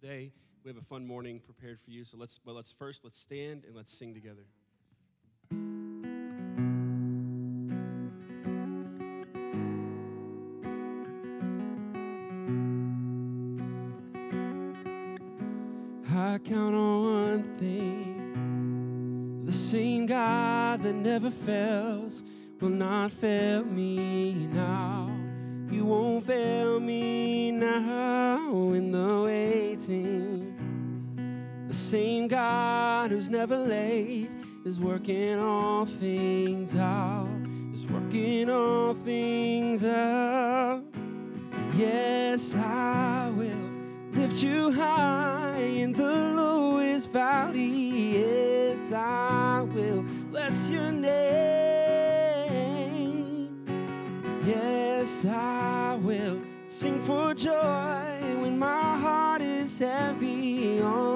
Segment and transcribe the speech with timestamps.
[0.00, 0.32] Father's Day.
[0.64, 2.04] We have a fun morning prepared for you.
[2.04, 4.46] So let's, but let's first let's stand and let's sing together.
[16.18, 22.24] I count on one thing the same God that never fails
[22.60, 24.85] will not fail me now.
[31.86, 34.28] Same God who's never late
[34.64, 37.28] is working all things out,
[37.72, 40.82] is working all things out.
[41.76, 43.70] Yes, I will
[44.14, 46.02] lift you high in the
[46.34, 48.18] lowest valley.
[48.18, 51.14] Yes, I will bless your name.
[54.44, 61.15] Yes, I will sing for joy when my heart is heavy all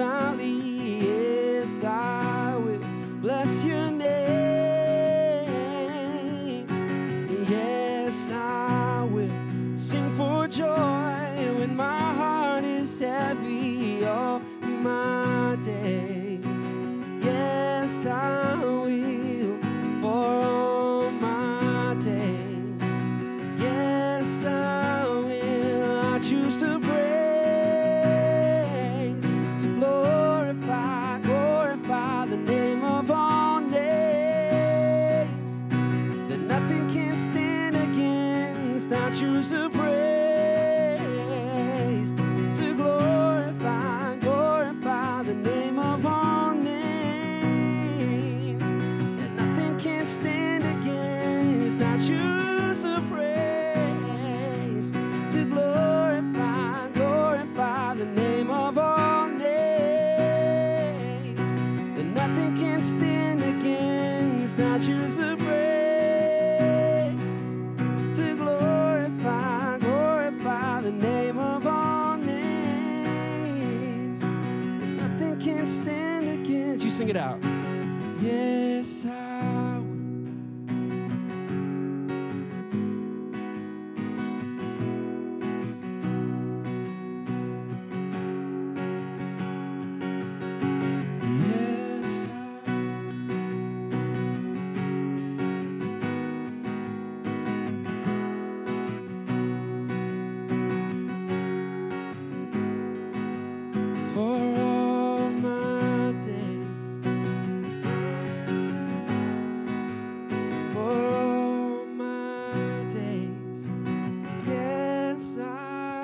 [0.00, 0.29] lowest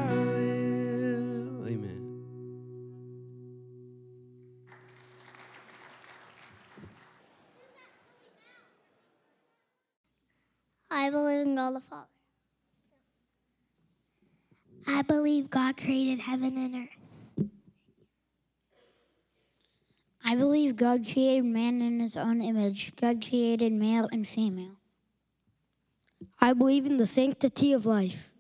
[0.05, 1.67] will.
[1.67, 2.01] Amen.
[10.91, 12.07] I believe in God the Father.
[14.87, 16.97] I believe God created heaven and earth.
[20.25, 22.95] I believe God created man in his own image.
[22.97, 24.77] God created male and female.
[26.41, 28.31] I believe in the sanctity of life.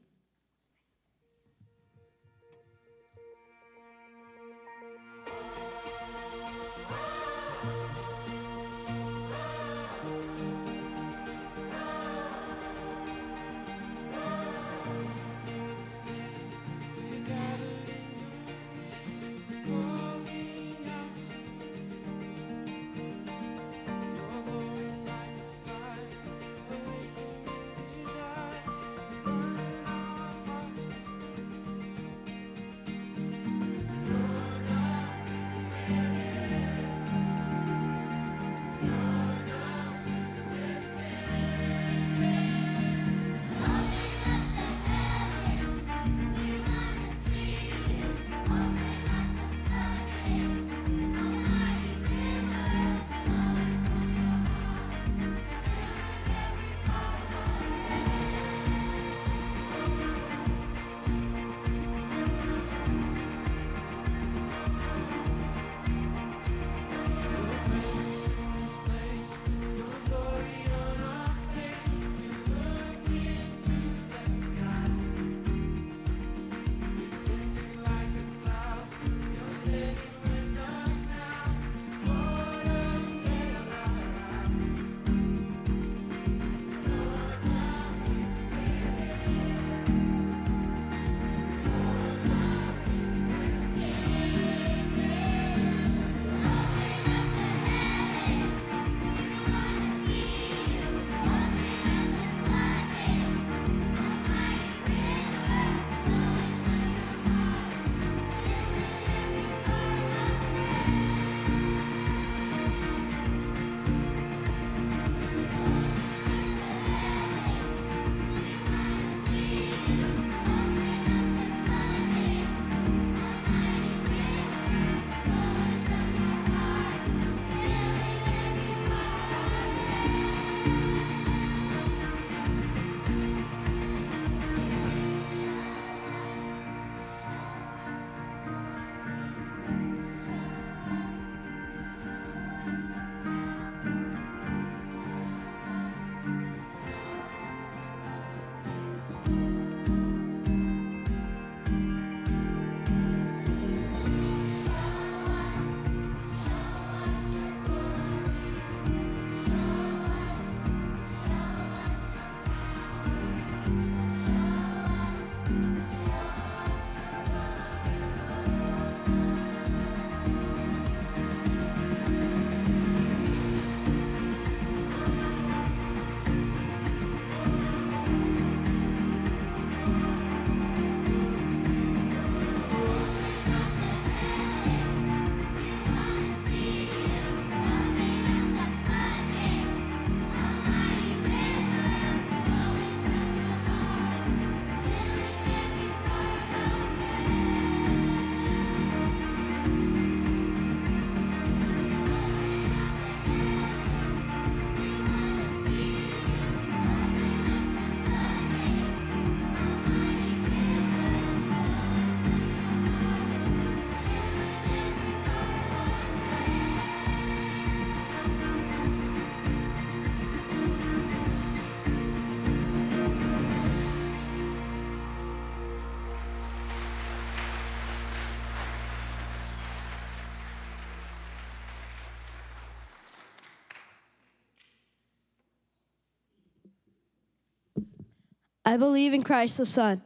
[238.66, 240.02] I believe in Christ the Son.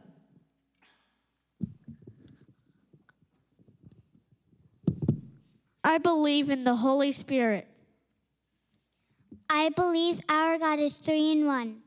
[5.82, 7.66] I believe in the Holy Spirit.
[9.48, 11.78] I believe our God is three in one.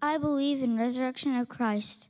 [0.00, 2.08] I believe in resurrection of Christ.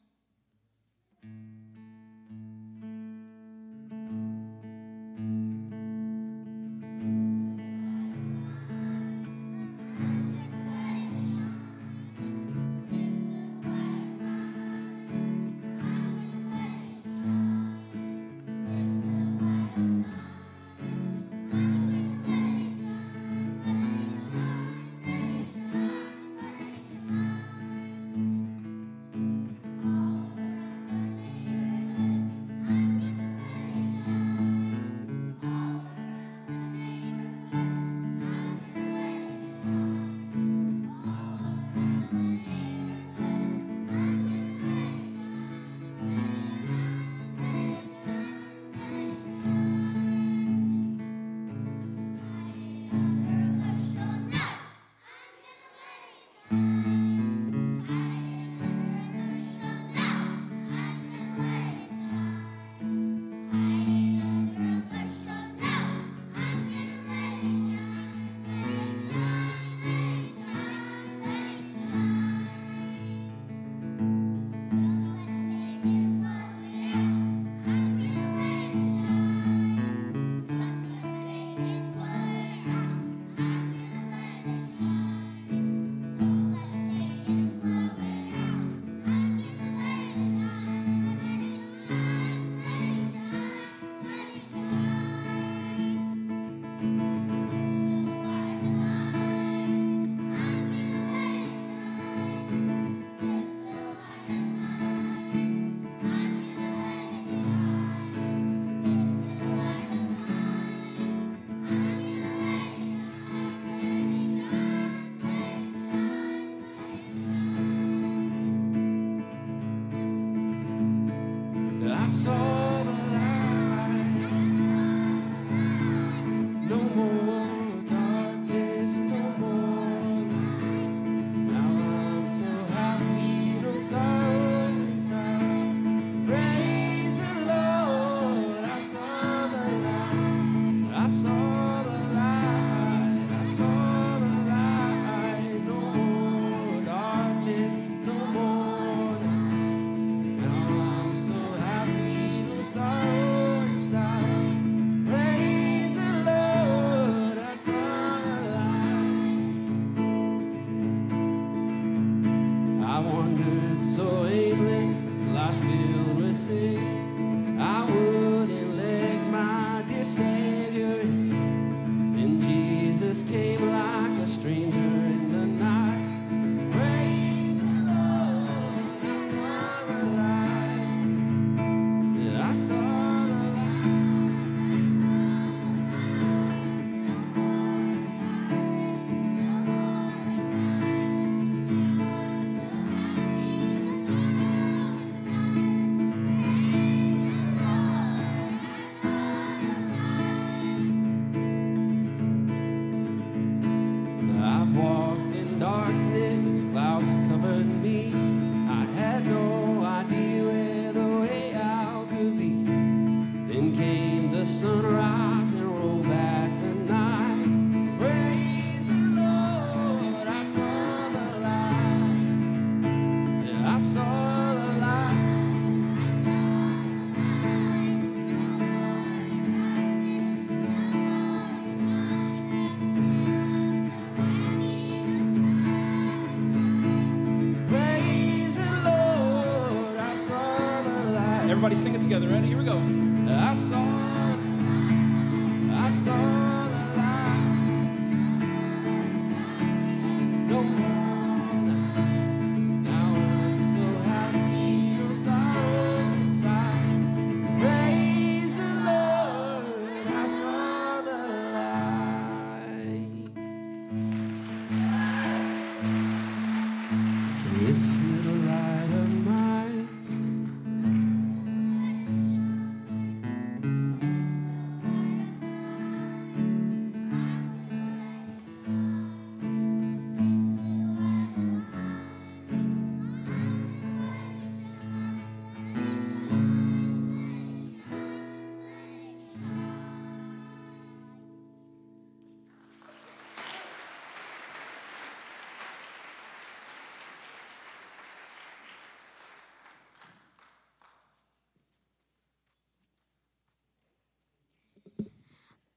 [163.23, 164.22] wandered so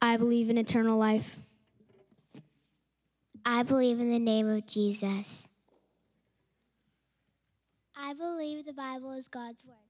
[0.05, 1.35] I believe in eternal life.
[3.43, 5.49] I believe in the name of Jesus.
[7.97, 9.84] I believe the Bible is God's Word.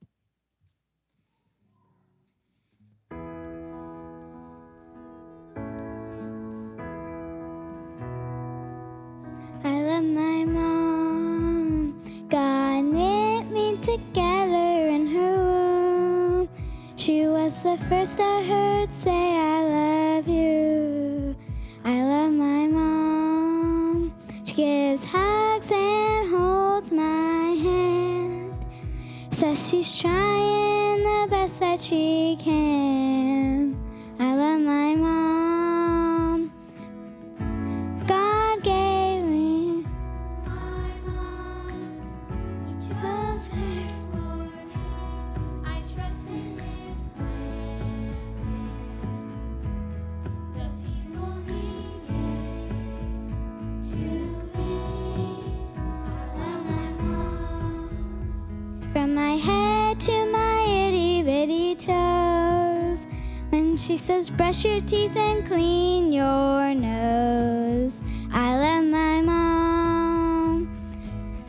[64.56, 68.02] Brush your teeth and clean your nose.
[68.32, 70.70] I love my mom.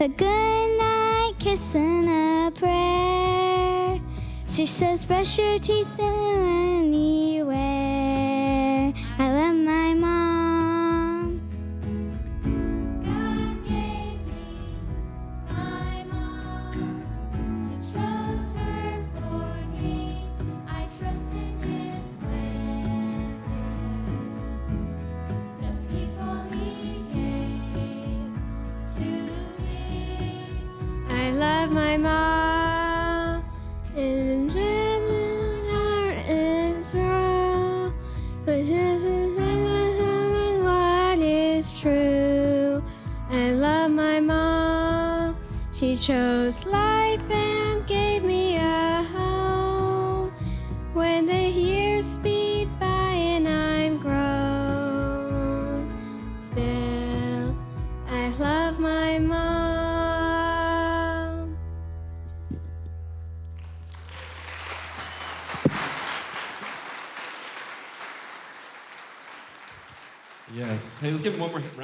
[0.01, 4.01] A good night kiss and a prayer.
[4.49, 6.26] She says, brush your teeth anywhere.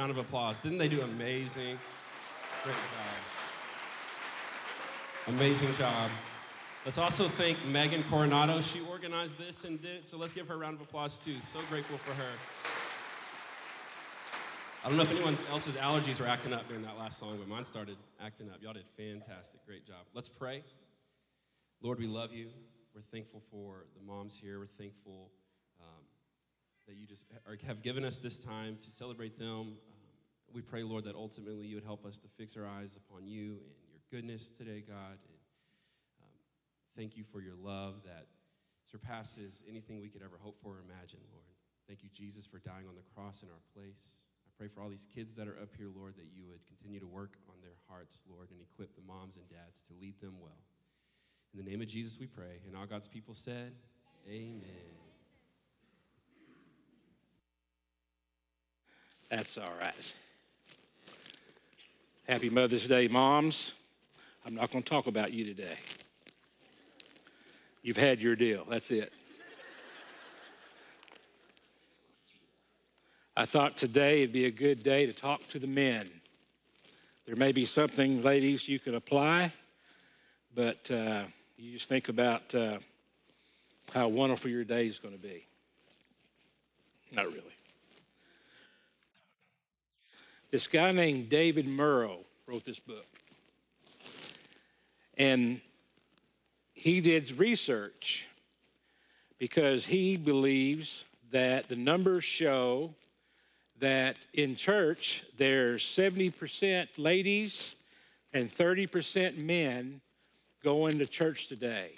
[0.03, 0.57] Round of applause.
[0.57, 1.79] Didn't they do amazing?
[2.63, 3.15] Great job.
[5.27, 6.11] Amazing job.
[6.83, 8.59] Let's also thank Megan Coronado.
[8.59, 11.37] She organized this and did, so let's give her a round of applause too.
[11.53, 12.31] So grateful for her.
[14.83, 17.47] I don't know if anyone else's allergies were acting up during that last song, but
[17.47, 18.57] mine started acting up.
[18.61, 19.65] Y'all did fantastic.
[19.65, 20.05] Great job.
[20.13, 20.65] Let's pray.
[21.81, 22.49] Lord, we love you.
[22.93, 24.59] We're thankful for the moms here.
[24.59, 25.29] We're thankful
[25.79, 26.03] um,
[26.89, 27.27] that you just
[27.65, 29.77] have given us this time to celebrate them.
[30.53, 33.57] We pray, Lord, that ultimately you would help us to fix our eyes upon you
[33.57, 35.17] and your goodness today, God.
[35.17, 35.41] And
[36.21, 36.37] um,
[36.95, 38.27] thank you for your love that
[38.85, 41.49] surpasses anything we could ever hope for or imagine, Lord.
[41.87, 44.21] Thank you, Jesus, for dying on the cross in our place.
[44.45, 46.99] I pray for all these kids that are up here, Lord, that you would continue
[46.99, 50.37] to work on their hearts, Lord, and equip the moms and dads to lead them
[50.39, 50.61] well.
[51.53, 52.61] In the name of Jesus, we pray.
[52.67, 53.73] And all God's people said,
[54.29, 54.61] Amen.
[59.31, 60.13] That's all right.
[62.27, 63.73] Happy Mother's Day, moms.
[64.45, 65.75] I'm not going to talk about you today.
[67.81, 68.63] You've had your deal.
[68.69, 69.11] That's it.
[73.35, 76.09] I thought today would be a good day to talk to the men.
[77.25, 79.51] There may be something, ladies, you can apply,
[80.55, 81.23] but uh,
[81.57, 82.77] you just think about uh,
[83.93, 85.45] how wonderful your day is going to be.
[87.11, 87.53] Not really.
[90.53, 93.07] This guy named David Murrow wrote this book.
[95.17, 95.59] And
[96.75, 98.27] he did research
[99.39, 102.93] because he believes that the numbers show
[103.79, 107.75] that in church there's 70% ladies
[108.31, 110.01] and 30% men
[110.63, 111.93] going to church today.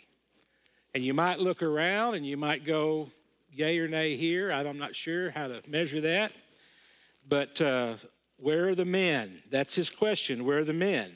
[0.93, 3.09] And you might look around and you might go
[3.51, 4.49] yay or nay here.
[4.49, 6.31] I'm not sure how to measure that.
[7.27, 7.95] But uh,
[8.37, 9.41] where are the men?
[9.49, 10.45] That's his question.
[10.45, 11.11] Where are the men?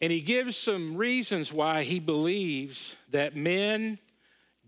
[0.00, 3.98] And he gives some reasons why he believes that men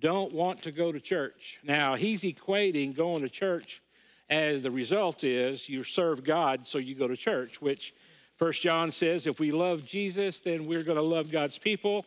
[0.01, 1.59] don't want to go to church.
[1.65, 3.83] Now, he's equating going to church
[4.29, 7.95] as the result is you serve God, so you go to church, which
[8.37, 12.05] First John says if we love Jesus, then we're going to love God's people.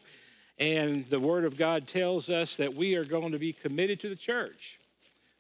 [0.58, 4.10] And the Word of God tells us that we are going to be committed to
[4.10, 4.78] the church.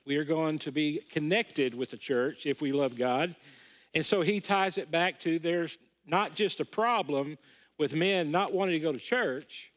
[0.05, 3.35] We are going to be connected with the church if we love God.
[3.93, 7.37] And so he ties it back to there's not just a problem
[7.77, 9.71] with men not wanting to go to church,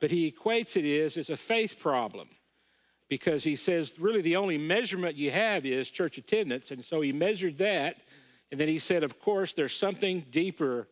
[0.00, 2.28] but he equates it is as a faith problem
[3.08, 6.70] because he says really the only measurement you have is church attendance.
[6.70, 7.96] And so he measured that.
[8.50, 10.88] And then he said, of course, there's something deeper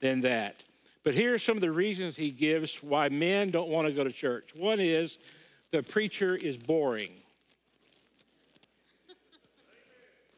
[0.00, 0.64] than that.
[1.02, 4.04] But here are some of the reasons he gives why men don't want to go
[4.04, 4.54] to church.
[4.54, 5.18] One is
[5.70, 7.12] the preacher is boring.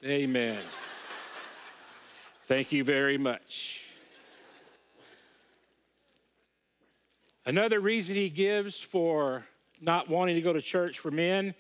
[0.05, 0.59] Amen.
[2.47, 3.85] Thank you very much.
[7.45, 9.45] Another reason he gives for
[9.81, 11.57] not wanting to go to church for men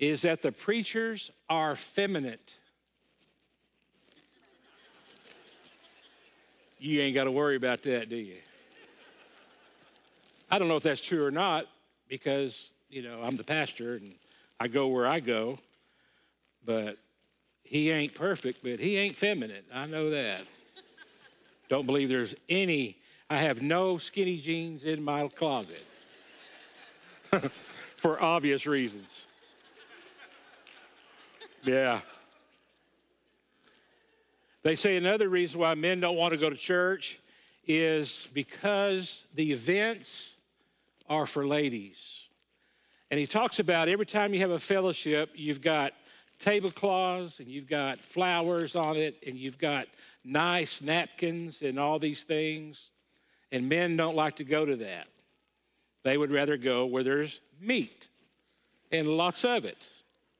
[0.00, 2.40] is that the preachers are feminine.
[6.80, 8.38] You ain't got to worry about that, do you?
[10.50, 11.66] I don't know if that's true or not
[12.08, 14.14] because, you know, I'm the pastor and
[14.58, 15.60] I go where I go,
[16.64, 16.98] but
[17.66, 19.64] he ain't perfect, but he ain't feminine.
[19.72, 20.42] I know that.
[21.68, 22.96] don't believe there's any,
[23.28, 25.84] I have no skinny jeans in my closet
[27.96, 29.26] for obvious reasons.
[31.64, 32.00] Yeah.
[34.62, 37.20] They say another reason why men don't want to go to church
[37.66, 40.36] is because the events
[41.08, 42.26] are for ladies.
[43.10, 45.92] And he talks about every time you have a fellowship, you've got
[46.38, 49.86] tablecloths and you've got flowers on it and you've got
[50.24, 52.90] nice napkins and all these things.
[53.52, 55.08] And men don't like to go to that.
[56.02, 58.08] They would rather go where there's meat
[58.92, 59.88] and lots of it,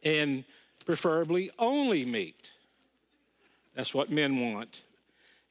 [0.05, 0.45] and
[0.85, 2.53] preferably only meat.
[3.75, 4.85] That's what men want.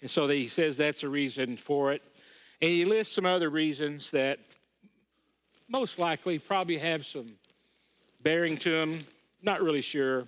[0.01, 2.01] And so he says that's a reason for it.
[2.61, 4.39] And he lists some other reasons that
[5.67, 7.33] most likely probably have some
[8.21, 9.05] bearing to them.
[9.45, 10.27] Not really sure.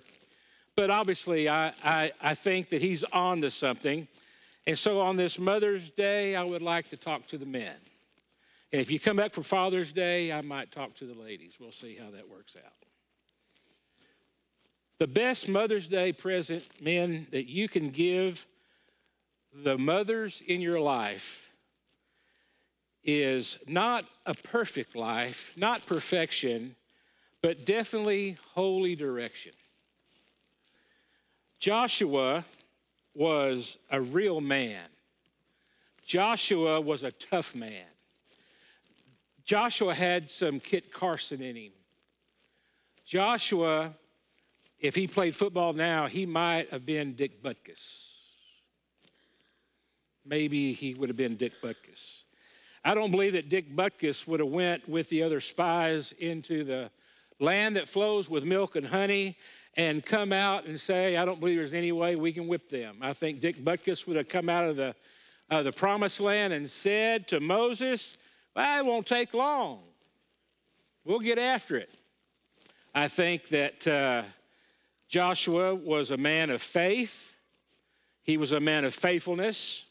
[0.76, 4.06] But obviously, I, I, I think that he's on to something.
[4.66, 7.74] And so on this Mother's Day, I would like to talk to the men.
[8.72, 11.56] And if you come back for Father's Day, I might talk to the ladies.
[11.58, 12.72] We'll see how that works out.
[14.98, 18.46] The best Mother's Day present, men, that you can give
[19.52, 21.52] the mothers in your life
[23.02, 26.76] is not a perfect life, not perfection,
[27.42, 29.52] but definitely holy direction.
[31.58, 32.44] Joshua
[33.14, 34.86] was a real man.
[36.04, 37.86] Joshua was a tough man.
[39.44, 41.72] Joshua had some Kit Carson in him.
[43.04, 43.94] Joshua
[44.80, 48.14] if he played football now, he might have been Dick Butkus.
[50.24, 52.22] Maybe he would have been Dick Butkus.
[52.84, 56.90] I don't believe that Dick Butkus would have went with the other spies into the
[57.38, 59.36] land that flows with milk and honey
[59.76, 62.96] and come out and say, I don't believe there's any way we can whip them.
[63.00, 64.94] I think Dick Butkus would have come out of the,
[65.50, 68.16] uh, the promised land and said to Moses,
[68.56, 69.80] well, it won't take long.
[71.04, 71.94] We'll get after it.
[72.94, 74.24] I think that uh,
[75.08, 77.36] Joshua was a man of faith,
[78.22, 79.86] he was a man of faithfulness,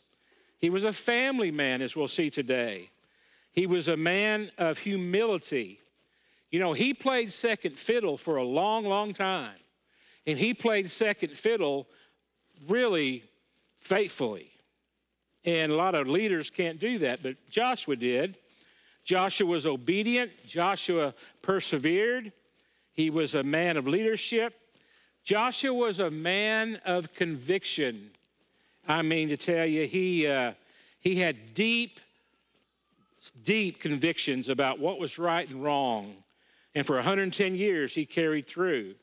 [0.57, 2.89] he was a family man, as we'll see today.
[3.51, 5.79] He was a man of humility.
[6.49, 9.55] You know, he played second fiddle for a long, long time.
[10.25, 11.87] And he played second fiddle
[12.67, 13.23] really
[13.77, 14.49] faithfully.
[15.45, 18.37] And a lot of leaders can't do that, but Joshua did.
[19.03, 22.33] Joshua was obedient, Joshua persevered.
[22.91, 24.53] He was a man of leadership.
[25.23, 28.09] Joshua was a man of conviction.
[28.87, 30.53] I mean, to tell you, he, uh,
[30.99, 31.99] he had deep,
[33.43, 36.15] deep convictions about what was right and wrong.
[36.77, 38.93] And for 110 years, he carried through.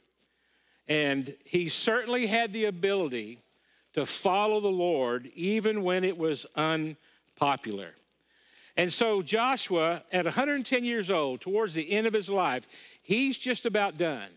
[0.87, 3.40] And he certainly had the ability
[3.94, 7.96] to follow the Lord even when it was unpopular.
[8.76, 12.64] And so, Joshua, at 110 years old, towards the end of his life,
[13.02, 14.30] he's just about done.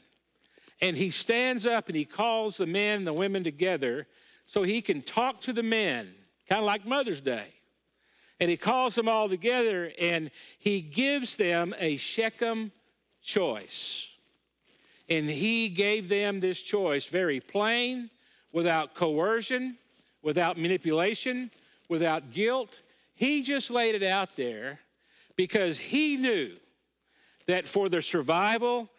[0.82, 4.08] And he stands up and he calls the men and the women together
[4.47, 6.12] so he can talk to the men,
[6.50, 7.54] kind of like Mother's Day.
[8.39, 12.71] And he calls them all together and he gives them a Shechem
[13.28, 14.08] choice.
[15.10, 18.10] And he gave them this choice very plain,
[18.52, 19.78] without coercion,
[20.24, 21.52] without manipulation,
[21.90, 22.82] without guilt.
[23.13, 24.80] He just laid it out there
[25.36, 26.54] because he knew
[27.46, 28.90] that for the survival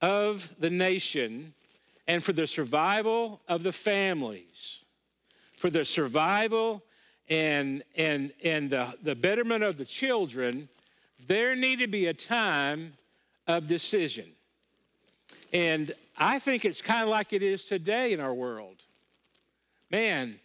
[0.00, 1.54] of the nation
[2.06, 4.80] and for the survival of the families,
[5.56, 6.82] for the survival
[7.28, 10.68] and, and, and the, the betterment of the children,
[11.26, 12.94] there needed to be a time
[13.56, 14.26] of decision.
[15.52, 18.82] And I think it's kind of like it is today in our world.
[19.90, 20.38] Man,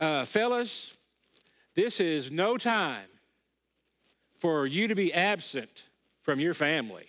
[0.00, 0.94] uh, fellas,
[1.74, 3.08] this is no time
[4.38, 5.88] for you to be absent
[6.22, 7.06] from your family.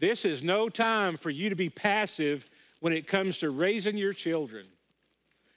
[0.00, 2.48] This is no time for you to be passive
[2.80, 4.66] when it comes to raising your children.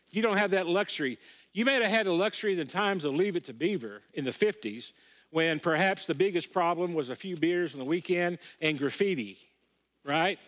[0.10, 1.17] You don't have that luxury.
[1.51, 4.23] You may have had the luxury in the times of Leave It to Beaver in
[4.23, 4.93] the 50s
[5.38, 9.38] when perhaps the biggest problem was a few beers on the weekend and graffiti,
[10.04, 10.39] right?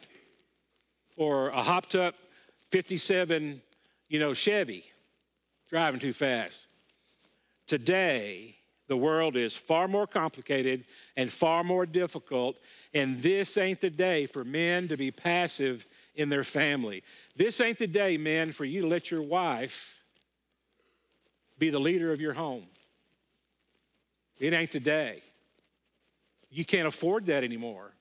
[1.15, 2.15] Or a hopped up
[2.71, 3.62] 57,
[4.08, 4.84] you know, Chevy
[5.69, 6.65] driving too fast.
[7.67, 8.56] Today,
[8.88, 12.58] the world is far more complicated and far more difficult,
[12.91, 17.04] and this ain't the day for men to be passive in their family.
[17.36, 20.04] This ain't the day, men, for you to let your wife
[21.60, 22.65] be the leader of your home.
[24.39, 25.21] It ain't today.
[26.49, 27.91] You can't afford that anymore.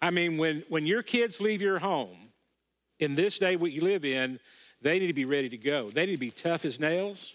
[0.00, 2.16] I mean, when, when your kids leave your home
[2.98, 4.40] in this day what you live in,
[4.82, 5.90] they need to be ready to go.
[5.90, 7.34] They need to be tough as nails.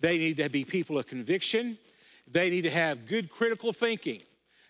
[0.00, 1.76] They need to be people of conviction.
[2.30, 4.22] They need to have good critical thinking.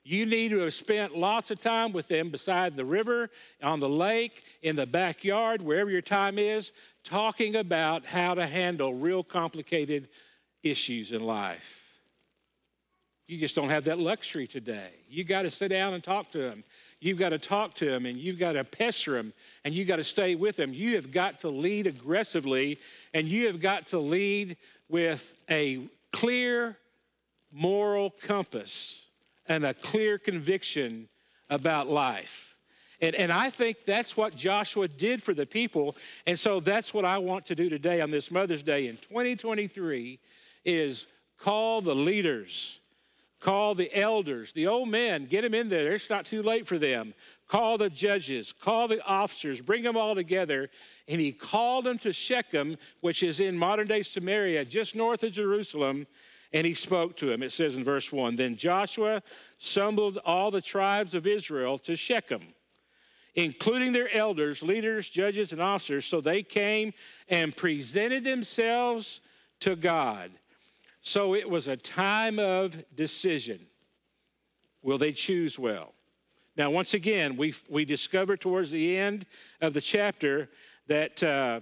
[0.04, 3.28] You need to have spent lots of time with them beside the river,
[3.62, 6.72] on the lake, in the backyard, wherever your time is,
[7.04, 10.08] talking about how to handle real complicated
[10.62, 11.87] issues in life.
[13.28, 14.88] You just don't have that luxury today.
[15.10, 16.64] You got to sit down and talk to them.
[16.98, 19.34] You've got to talk to them and you've got to pester them
[19.66, 20.72] and you've got to stay with them.
[20.72, 22.78] You have got to lead aggressively
[23.12, 24.56] and you have got to lead
[24.88, 26.78] with a clear
[27.52, 29.04] moral compass
[29.46, 31.06] and a clear conviction
[31.50, 32.56] about life.
[33.02, 35.96] And, and I think that's what Joshua did for the people.
[36.26, 40.18] And so that's what I want to do today on this Mother's Day in 2023
[40.64, 41.06] is
[41.38, 42.80] call the leaders
[43.40, 45.92] Call the elders, the old men, get them in there.
[45.92, 47.14] It's not too late for them.
[47.46, 50.70] Call the judges, call the officers, bring them all together.
[51.06, 55.32] And he called them to Shechem, which is in modern day Samaria, just north of
[55.32, 56.08] Jerusalem,
[56.52, 57.44] and he spoke to them.
[57.44, 59.22] It says in verse 1 Then Joshua
[59.58, 62.42] summoned all the tribes of Israel to Shechem,
[63.36, 66.06] including their elders, leaders, judges, and officers.
[66.06, 66.92] So they came
[67.28, 69.20] and presented themselves
[69.60, 70.32] to God.
[71.00, 73.60] So it was a time of decision.
[74.82, 75.94] Will they choose well?
[76.56, 79.26] Now, once again, we, we discover towards the end
[79.60, 80.48] of the chapter
[80.88, 81.60] that uh,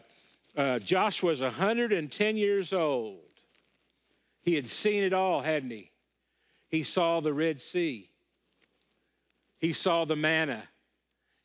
[0.56, 3.18] uh, Joshua was 110 years old.
[4.40, 5.90] He had seen it all, hadn't he?
[6.68, 8.08] He saw the Red Sea,
[9.58, 10.62] he saw the manna,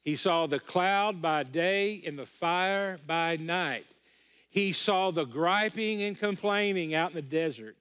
[0.01, 3.85] he saw the cloud by day and the fire by night.
[4.49, 7.77] He saw the griping and complaining out in the desert.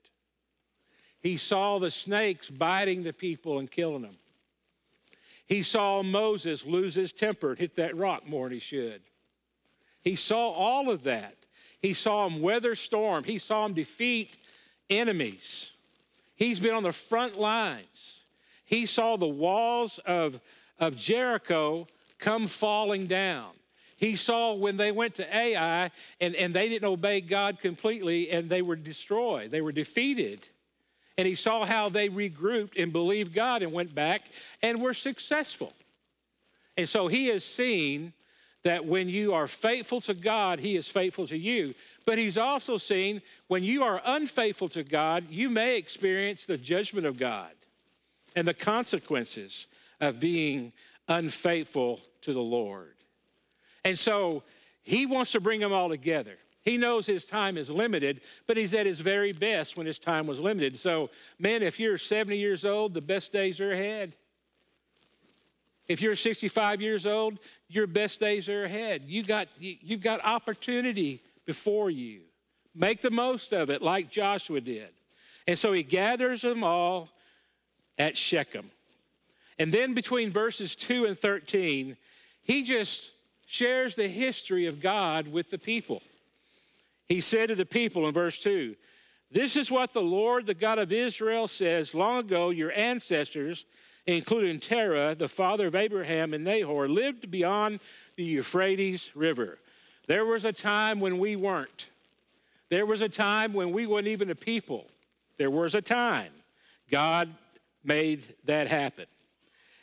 [1.20, 4.16] He saw the snakes biting the people and killing them.
[5.46, 9.02] He saw Moses lose his temper and hit that rock more than he should.
[10.02, 11.36] He saw all of that.
[11.80, 13.24] He saw him weather storm.
[13.24, 14.38] He saw him defeat
[14.88, 15.72] enemies.
[16.36, 18.24] He's been on the front lines.
[18.64, 20.40] He saw the walls of,
[20.78, 21.86] of Jericho
[22.18, 23.50] come falling down.
[23.96, 28.48] He saw when they went to Ai and, and they didn't obey God completely and
[28.48, 30.48] they were destroyed, they were defeated
[31.20, 34.22] and he saw how they regrouped and believed God and went back
[34.62, 35.74] and were successful.
[36.78, 38.14] And so he has seen
[38.62, 41.74] that when you are faithful to God, he is faithful to you.
[42.06, 47.06] But he's also seen when you are unfaithful to God, you may experience the judgment
[47.06, 47.52] of God
[48.34, 49.66] and the consequences
[50.00, 50.72] of being
[51.06, 52.94] unfaithful to the Lord.
[53.84, 54.42] And so
[54.80, 56.38] he wants to bring them all together.
[56.62, 60.26] He knows his time is limited, but he's at his very best when his time
[60.26, 60.78] was limited.
[60.78, 64.14] So, man, if you're 70 years old, the best days are ahead.
[65.88, 69.02] If you're 65 years old, your best days are ahead.
[69.06, 72.20] You got, you've got opportunity before you.
[72.74, 74.90] Make the most of it, like Joshua did.
[75.46, 77.08] And so he gathers them all
[77.98, 78.70] at Shechem.
[79.58, 81.96] And then between verses 2 and 13,
[82.42, 83.12] he just
[83.46, 86.02] shares the history of God with the people.
[87.10, 88.76] He said to the people in verse 2
[89.32, 93.66] This is what the Lord, the God of Israel, says long ago, your ancestors,
[94.06, 97.80] including Terah, the father of Abraham and Nahor, lived beyond
[98.14, 99.58] the Euphrates River.
[100.06, 101.90] There was a time when we weren't.
[102.68, 104.86] There was a time when we weren't even a people.
[105.36, 106.30] There was a time.
[106.92, 107.28] God
[107.82, 109.06] made that happen.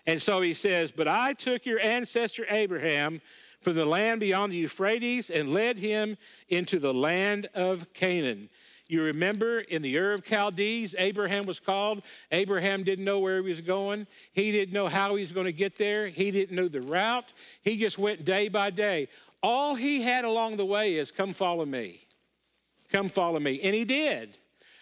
[0.05, 3.19] And so he says, But I took your ancestor Abraham
[3.61, 6.17] from the land beyond the Euphrates and led him
[6.49, 8.49] into the land of Canaan.
[8.89, 12.01] You remember in the Ur of Chaldees, Abraham was called.
[12.31, 14.07] Abraham didn't know where he was going.
[14.31, 16.07] He didn't know how he was going to get there.
[16.07, 17.33] He didn't know the route.
[17.61, 19.09] He just went day by day.
[19.43, 22.01] All he had along the way is, Come follow me.
[22.89, 23.59] Come follow me.
[23.61, 24.37] And he did.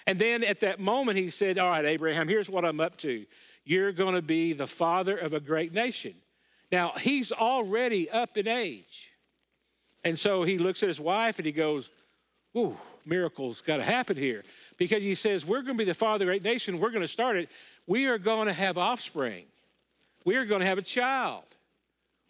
[0.07, 3.25] And then at that moment, he said, All right, Abraham, here's what I'm up to.
[3.63, 6.13] You're going to be the father of a great nation.
[6.71, 9.11] Now, he's already up in age.
[10.03, 11.89] And so he looks at his wife and he goes,
[12.57, 14.43] Ooh, miracles got to happen here.
[14.77, 16.79] Because he says, We're going to be the father of great nation.
[16.79, 17.49] We're going to start it.
[17.87, 19.45] We are going to have offspring.
[20.23, 21.43] We are going to have a child.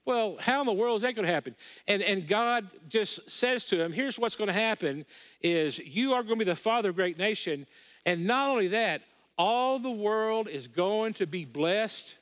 [0.05, 1.55] Well, how in the world is that going to happen?
[1.87, 5.05] And, and God just says to him, here's what's going to happen
[5.41, 7.65] is you are going to be the father of a great nation.
[8.05, 9.01] And not only that,
[9.37, 12.19] all the world is going to be blessed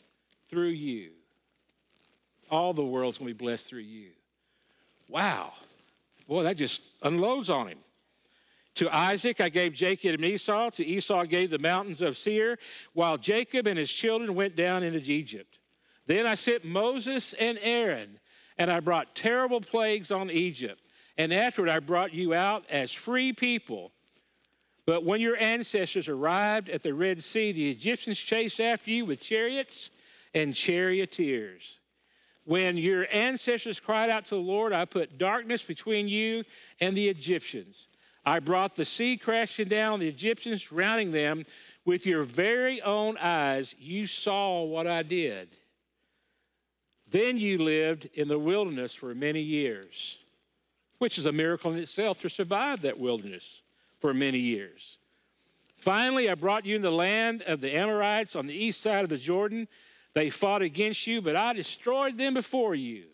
[0.48, 1.12] through you.
[2.54, 4.12] All the world's going to be blessed through you.
[5.10, 5.54] Wow.
[6.28, 7.80] Boy, that just unloads on him.
[8.76, 10.70] To Isaac, I gave Jacob and Esau.
[10.70, 12.60] To Esau, I gave the mountains of Seir,
[12.94, 15.58] while Jacob and his children went down into Egypt.
[16.06, 18.20] Then I sent Moses and Aaron,
[18.60, 20.80] and I brought terrible plagues on Egypt.
[21.18, 23.94] And afterward, I brought you out as free people.
[24.86, 29.22] But when your ancestors arrived at the Red Sea, the Egyptians chased after you with
[29.22, 29.90] chariots
[30.36, 31.80] and charioteers.
[32.46, 36.44] When your ancestors cried out to the Lord, I put darkness between you
[36.80, 37.88] and the Egyptians.
[38.26, 41.46] I brought the sea crashing down, the Egyptians drowning them.
[41.86, 45.50] With your very own eyes, you saw what I did.
[47.10, 50.18] Then you lived in the wilderness for many years,
[50.98, 53.62] which is a miracle in itself to survive that wilderness
[54.00, 54.98] for many years.
[55.76, 59.10] Finally, I brought you in the land of the Amorites on the east side of
[59.10, 59.68] the Jordan.
[60.14, 63.06] They fought against you, but I destroyed them before you.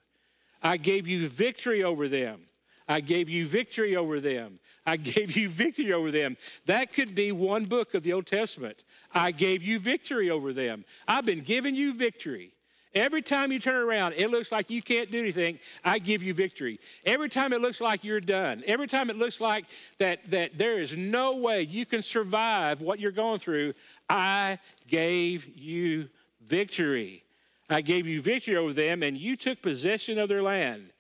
[0.61, 2.41] I gave you victory over them.
[2.87, 4.59] I gave you victory over them.
[4.85, 6.35] I gave you victory over them.
[6.65, 8.83] That could be one book of the Old Testament.
[9.13, 10.83] I gave you victory over them.
[11.07, 12.53] I've been giving you victory.
[12.95, 15.59] Every time you turn around, it looks like you can't do anything.
[15.85, 16.79] I give you victory.
[17.05, 18.63] Every time it looks like you're done.
[18.65, 19.65] Every time it looks like
[19.99, 23.75] that, that there is no way you can survive what you're going through,
[24.09, 24.57] I
[24.87, 26.09] gave you
[26.49, 27.23] victory.
[27.69, 30.91] I gave you victory over them, and you took possession of their land.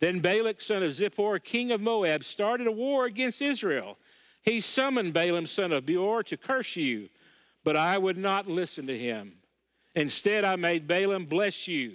[0.00, 3.98] Then Balak, son of Zippor, king of Moab, started a war against Israel.
[4.42, 7.08] He summoned Balaam, son of Beor, to curse you,
[7.64, 9.32] but I would not listen to him.
[9.94, 11.94] Instead, I made Balaam bless you,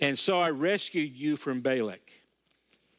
[0.00, 2.12] and so I rescued you from Balak.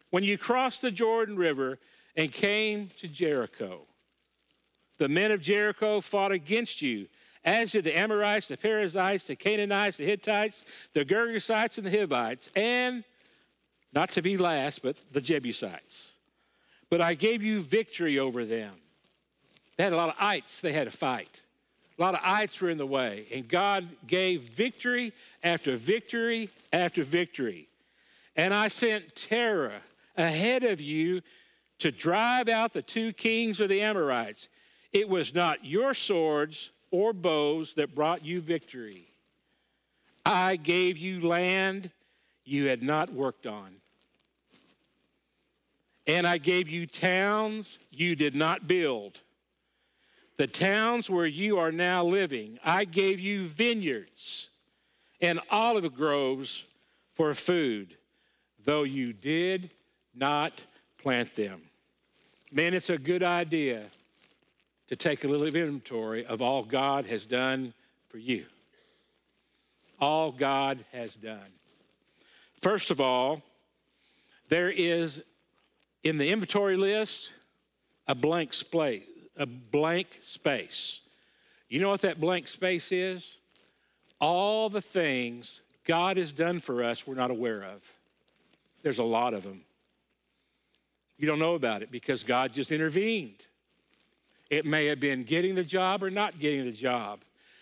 [0.09, 1.79] When you crossed the Jordan River
[2.15, 3.81] and came to Jericho,
[4.97, 7.07] the men of Jericho fought against you,
[7.47, 12.49] as did the Amorites, the Perizzites, the Canaanites, the Hittites, the Girgashites, and the Hivites,
[12.57, 13.05] and
[13.93, 16.11] not to be last, but the Jebusites.
[16.89, 18.73] But I gave you victory over them.
[19.77, 21.43] They had a lot of ites they had to fight.
[21.97, 27.01] A lot of ites were in the way, and God gave victory after victory after
[27.01, 27.69] victory.
[28.35, 29.83] And I sent terror
[30.17, 31.21] ahead of you
[31.79, 34.49] to drive out the two kings of the Amorites.
[34.91, 39.07] It was not your swords or bows that brought you victory.
[40.25, 41.91] I gave you land
[42.43, 43.75] you had not worked on.
[46.05, 49.19] And I gave you towns you did not build.
[50.37, 54.49] The towns where you are now living, I gave you vineyards
[55.19, 56.63] and olive groves
[57.13, 57.97] for food,
[58.63, 59.71] though you did
[60.15, 60.63] not
[61.01, 61.61] plant them.
[62.51, 63.85] Man, it's a good idea
[64.87, 67.73] to take a little inventory of all God has done
[68.09, 68.45] for you.
[69.99, 71.51] All God has done.
[72.59, 73.41] First of all,
[74.49, 75.21] there is
[76.03, 77.35] in the inventory list
[78.07, 79.03] a blank space
[79.37, 81.01] a blank space.
[81.69, 83.37] You know what that blank space is?
[84.19, 87.93] All the things God has done for us we're not aware of.
[88.81, 89.61] There's a lot of them.
[91.17, 93.45] You don't know about it because God just intervened.
[94.49, 97.19] It may have been getting the job or not getting the job.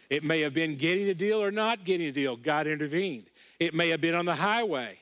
[0.10, 2.36] It may have been getting the deal or not getting the deal.
[2.36, 3.26] God intervened.
[3.60, 4.98] It may have been on the highway.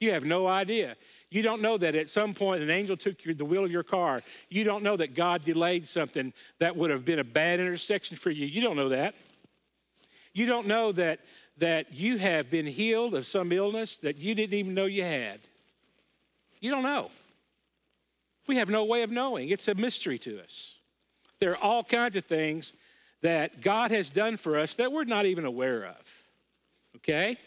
[0.00, 0.96] You have no idea.
[1.30, 3.82] You don't know that at some point an angel took your, the wheel of your
[3.82, 4.22] car.
[4.48, 8.30] You don't know that God delayed something that would have been a bad intersection for
[8.30, 8.46] you.
[8.46, 9.14] You don't know that.
[10.32, 11.20] You don't know that,
[11.58, 15.40] that you have been healed of some illness that you didn't even know you had.
[16.60, 17.10] You don't know.
[18.46, 19.48] We have no way of knowing.
[19.48, 20.75] It's a mystery to us.
[21.40, 22.74] There are all kinds of things
[23.22, 26.22] that God has done for us that we're not even aware of.
[26.96, 27.38] Okay?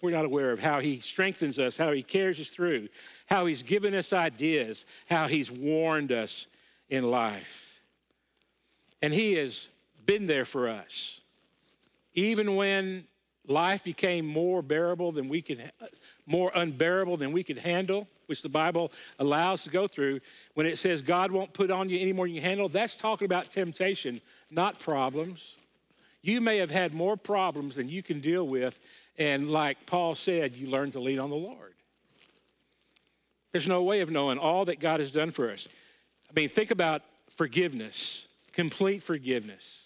[0.00, 2.88] We're not aware of how He strengthens us, how He carries us through,
[3.26, 6.46] how He's given us ideas, how He's warned us
[6.88, 7.82] in life.
[9.00, 9.68] And He has
[10.04, 11.20] been there for us.
[12.14, 13.04] Even when
[13.46, 15.86] life became more bearable than we could, uh,
[16.26, 20.20] more unbearable than we could handle, which the Bible allows to go through,
[20.54, 23.26] when it says God won't put on you any more than you handle, that's talking
[23.26, 25.56] about temptation, not problems.
[26.22, 28.78] You may have had more problems than you can deal with,
[29.18, 31.74] and like Paul said, you learn to lean on the Lord.
[33.50, 35.68] There's no way of knowing all that God has done for us.
[36.30, 37.02] I mean, think about
[37.36, 39.81] forgiveness, complete forgiveness.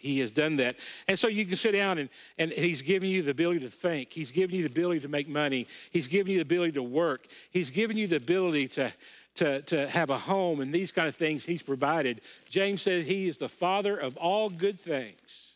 [0.00, 0.76] He has done that.
[1.06, 2.08] And so you can sit down and,
[2.38, 4.12] and He's giving you the ability to think.
[4.12, 5.66] He's giving you the ability to make money.
[5.90, 7.26] He's giving you the ability to work.
[7.50, 8.92] He's giving you the ability to,
[9.36, 12.20] to, to have a home and these kind of things He's provided.
[12.48, 15.54] James says He is the Father of all good things.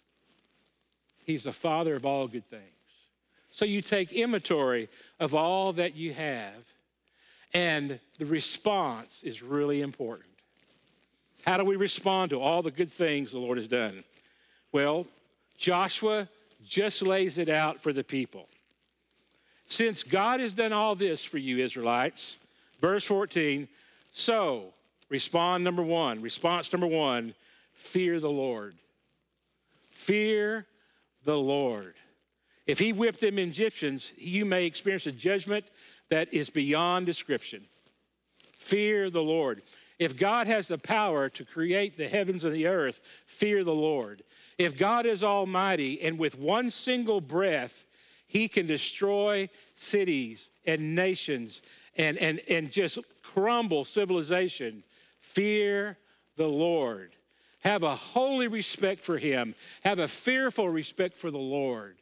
[1.24, 2.62] He's the Father of all good things.
[3.50, 4.88] So you take inventory
[5.20, 6.66] of all that you have,
[7.52, 10.30] and the response is really important.
[11.44, 14.04] How do we respond to all the good things the Lord has done?
[14.72, 15.06] Well,
[15.56, 16.28] Joshua
[16.64, 18.48] just lays it out for the people.
[19.66, 22.38] Since God has done all this for you, Israelites,
[22.80, 23.68] verse 14,
[24.10, 24.72] so
[25.08, 27.34] respond number one, response number one,
[27.72, 28.74] fear the Lord.
[29.90, 30.66] Fear
[31.24, 31.94] the Lord.
[32.66, 35.66] If he whipped them Egyptians, you may experience a judgment
[36.10, 37.64] that is beyond description.
[38.58, 39.62] Fear the Lord.
[40.02, 44.24] If God has the power to create the heavens and the earth, fear the Lord.
[44.58, 47.84] If God is almighty and with one single breath,
[48.26, 51.62] he can destroy cities and nations
[51.96, 54.82] and, and, and just crumble civilization,
[55.20, 55.98] fear
[56.34, 57.12] the Lord.
[57.60, 61.98] Have a holy respect for him, have a fearful respect for the Lord.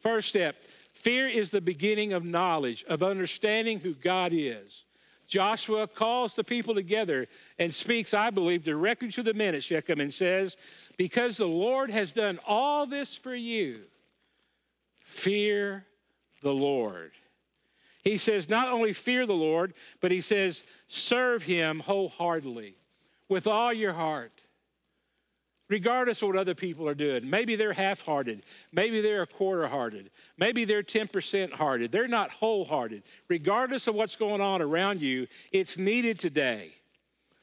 [0.00, 0.56] First step
[0.94, 4.86] fear is the beginning of knowledge, of understanding who God is.
[5.26, 7.26] Joshua calls the people together
[7.58, 10.56] and speaks, I believe, directly to the men at Shechem and says,
[10.96, 13.80] Because the Lord has done all this for you,
[15.00, 15.84] fear
[16.42, 17.12] the Lord.
[18.04, 22.76] He says, not only fear the Lord, but he says, serve him wholeheartedly
[23.28, 24.42] with all your heart
[25.68, 27.28] regardless of what other people are doing.
[27.28, 28.42] Maybe they're half hearted.
[28.72, 30.10] Maybe they're quarter hearted.
[30.38, 31.92] Maybe they're 10% hearted.
[31.92, 33.02] They're not wholehearted.
[33.28, 36.72] Regardless of what's going on around you, it's needed today.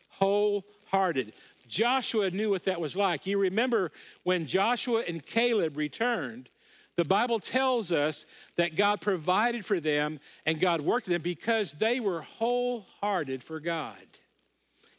[0.09, 1.33] Wholehearted.
[1.67, 3.25] Joshua knew what that was like.
[3.25, 3.91] You remember
[4.23, 6.49] when Joshua and Caleb returned,
[6.95, 11.71] the Bible tells us that God provided for them and God worked with them because
[11.73, 13.97] they were wholehearted for God.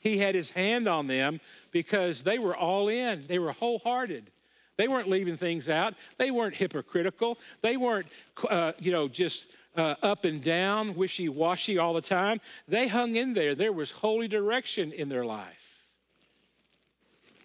[0.05, 1.41] He had his hand on them
[1.73, 4.31] because they were all in, they were wholehearted.
[4.77, 5.95] They weren't leaving things out.
[6.19, 7.39] They weren't hypocritical.
[7.63, 8.07] They weren't,
[8.51, 9.47] uh, you know, just
[9.77, 12.41] uh, up and down, wishy washy all the time.
[12.67, 13.55] They hung in there.
[13.55, 15.93] There was holy direction in their life.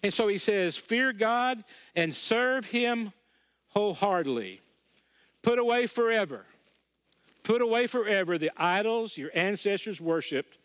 [0.02, 1.62] And so he says, Fear God
[1.94, 3.12] and serve him
[3.68, 4.60] wholeheartedly.
[5.42, 6.44] Put away forever.
[7.44, 10.56] Put away forever the idols your ancestors worshiped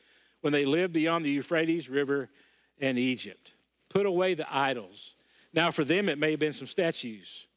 [0.45, 2.29] when they lived beyond the Euphrates River
[2.79, 3.55] and Egypt.
[3.89, 5.15] Put away the idols.
[5.53, 7.47] Now, for them, it may have been some statues.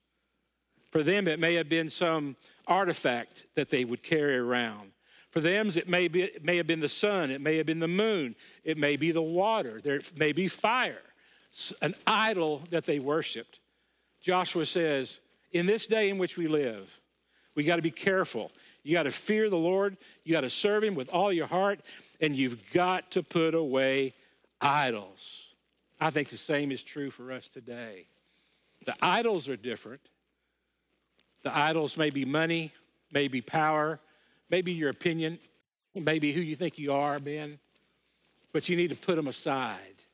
[0.91, 2.35] For them, it may have been some
[2.67, 4.93] artifact that they would carry around.
[5.29, 7.79] For them, it may, be, it may have been the sun, it may have been
[7.79, 8.35] the moon,
[8.65, 11.03] it may be the water, there may be fire,
[11.83, 13.61] an idol that they worshiped.
[14.23, 15.21] Joshua says,
[15.53, 16.99] In this day in which we live,
[17.55, 18.51] we got to be careful.
[18.83, 21.81] You got to fear the Lord, you got to serve Him with all your heart,
[22.21, 24.15] and you've got to put away
[24.61, 25.55] idols.
[26.01, 28.07] I think the same is true for us today.
[28.87, 30.01] The idols are different.
[31.43, 32.73] The idols may be money,
[33.13, 34.01] maybe power,
[34.51, 35.39] maybe your opinion,
[35.95, 37.59] maybe who you think you are, Ben.
[38.53, 40.05] But you need to put them aside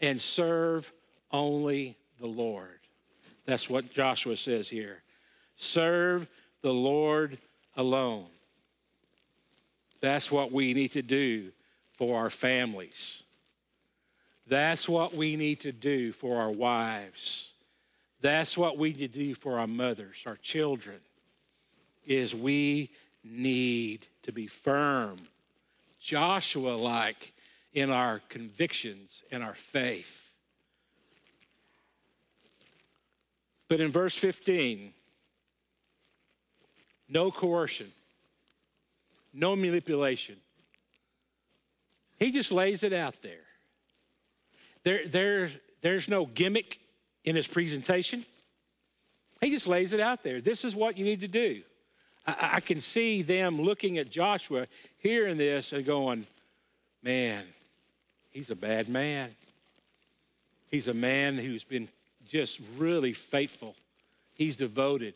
[0.00, 0.92] and serve
[1.30, 2.78] only the Lord.
[3.46, 5.02] That's what Joshua says here.
[5.56, 6.28] Serve
[6.62, 7.38] the Lord
[7.76, 8.26] alone.
[10.00, 11.50] That's what we need to do
[11.92, 13.22] for our families.
[14.46, 17.52] That's what we need to do for our wives.
[18.20, 20.98] That's what we need to do for our mothers, our children,
[22.06, 22.90] is we
[23.22, 25.16] need to be firm,
[25.98, 27.32] Joshua like
[27.72, 30.32] in our convictions and our faith.
[33.68, 34.92] But in verse 15,
[37.14, 37.90] no coercion
[39.34, 40.36] no manipulation.
[42.18, 43.42] He just lays it out there.
[44.84, 45.50] There, there.
[45.82, 46.80] There's no gimmick
[47.24, 48.24] in his presentation.
[49.40, 50.40] He just lays it out there.
[50.40, 51.62] This is what you need to do.
[52.26, 54.66] I, I can see them looking at Joshua,
[54.98, 56.26] hearing this, and going,
[57.02, 57.42] man,
[58.30, 59.30] he's a bad man.
[60.70, 61.88] He's a man who's been
[62.26, 63.74] just really faithful.
[64.34, 65.14] He's devoted.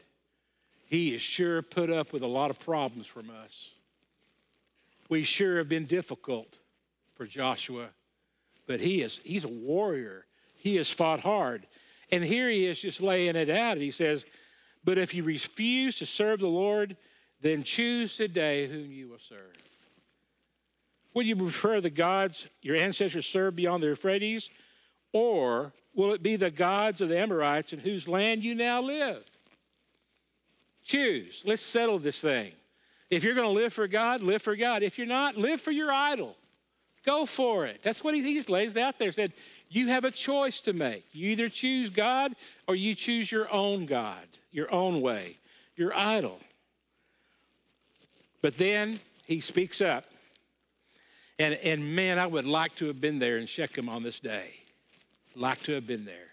[0.88, 3.72] He is sure put up with a lot of problems from us.
[5.10, 6.56] We sure have been difficult
[7.14, 7.88] for Joshua,
[8.66, 10.24] but he is he's a warrior.
[10.56, 11.66] He has fought hard.
[12.10, 13.72] And here he is just laying it out.
[13.72, 14.24] And he says,
[14.82, 16.96] But if you refuse to serve the Lord,
[17.42, 19.54] then choose today whom you will serve.
[21.12, 24.50] Will you prefer the gods your ancestors served beyond the Euphrates,
[25.12, 29.22] or will it be the gods of the Amorites in whose land you now live?
[30.88, 31.44] Choose.
[31.46, 32.52] Let's settle this thing.
[33.10, 34.82] If you're going to live for God, live for God.
[34.82, 36.34] If you're not, live for your idol.
[37.04, 37.80] Go for it.
[37.82, 39.12] That's what he, he lays out there.
[39.12, 39.34] Said,
[39.68, 41.04] you have a choice to make.
[41.12, 42.34] You either choose God
[42.66, 45.36] or you choose your own God, your own way,
[45.76, 46.40] your idol.
[48.40, 50.06] But then he speaks up.
[51.38, 54.54] And, and man, I would like to have been there in Shechem on this day.
[55.36, 56.28] Like to have been there.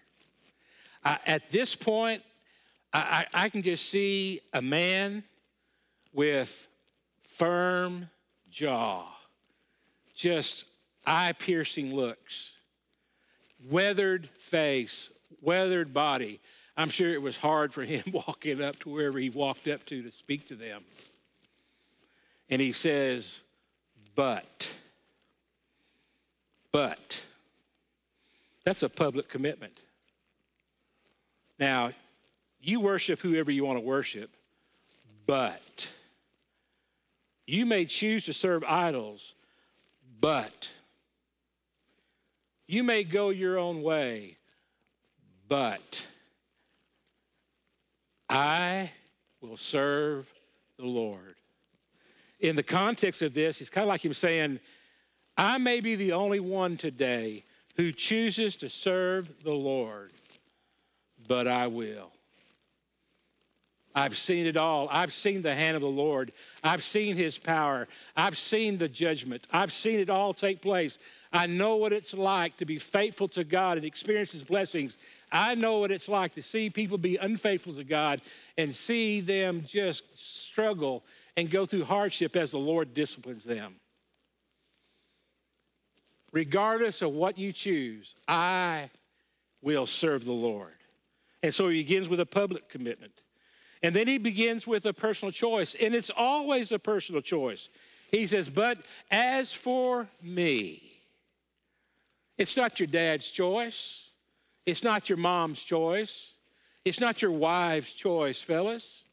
[1.04, 2.24] I, at this point,
[2.96, 5.26] I, I, I can just see a man
[6.14, 6.70] with
[7.24, 8.10] firm
[8.50, 9.06] jaw,
[10.14, 10.64] just
[11.06, 12.54] eye piercing looks,
[13.70, 16.40] weathered face, weathered body.
[16.78, 20.02] I'm sure it was hard for him walking up to wherever he walked up to
[20.02, 20.82] to speak to them.
[22.50, 23.42] And he says,
[24.16, 24.74] But,
[26.72, 27.26] but,
[28.64, 29.82] that's a public commitment.
[31.60, 31.92] Now,
[32.68, 34.32] you worship whoever you want to worship,
[35.28, 35.92] but
[37.46, 39.36] you may choose to serve idols,
[40.20, 40.72] but
[42.68, 44.38] you may go your own way,
[45.48, 46.08] but
[48.28, 48.90] I
[49.42, 50.28] will serve
[50.78, 51.36] the Lord.
[52.40, 54.60] In the context of this, it's kind of like him saying,
[55.38, 57.44] I may be the only one today
[57.76, 60.12] who chooses to serve the Lord,
[61.28, 62.15] but I will.
[63.96, 64.90] I've seen it all.
[64.92, 66.34] I've seen the hand of the Lord.
[66.62, 67.88] I've seen his power.
[68.16, 69.48] I've seen the judgment.
[69.52, 71.00] I've seen it all take place.
[71.32, 74.98] I know what it's like to be faithful to God and experience his blessings.
[75.32, 78.22] I know what it's like to see people be unfaithful to God
[78.58, 81.06] and see them just struggle
[81.38, 83.76] and go through hardship as the Lord disciplines them.
[86.34, 88.90] Regardless of what you choose, I
[89.62, 90.74] will serve the Lord.
[91.42, 93.22] And so he begins with a public commitment.
[93.86, 97.70] And then he begins with a personal choice, and it's always a personal choice.
[98.10, 98.80] He says, But
[99.12, 100.82] as for me,
[102.36, 104.10] it's not your dad's choice,
[104.66, 106.34] it's not your mom's choice,
[106.84, 109.04] it's not your wife's choice, fellas.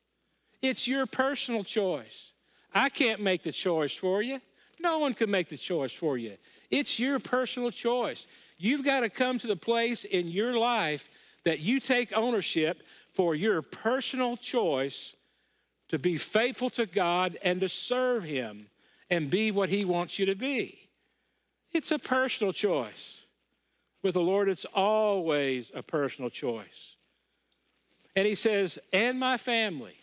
[0.62, 2.32] It's your personal choice.
[2.72, 4.40] I can't make the choice for you.
[4.80, 6.38] No one can make the choice for you.
[6.70, 8.26] It's your personal choice.
[8.56, 11.10] You've got to come to the place in your life
[11.44, 12.82] that you take ownership
[13.12, 15.14] for your personal choice
[15.88, 18.68] to be faithful to God and to serve Him
[19.10, 20.88] and be what He wants you to be.
[21.72, 23.24] It's a personal choice.
[24.02, 26.96] With the Lord, it's always a personal choice.
[28.16, 29.96] And He says, and my family.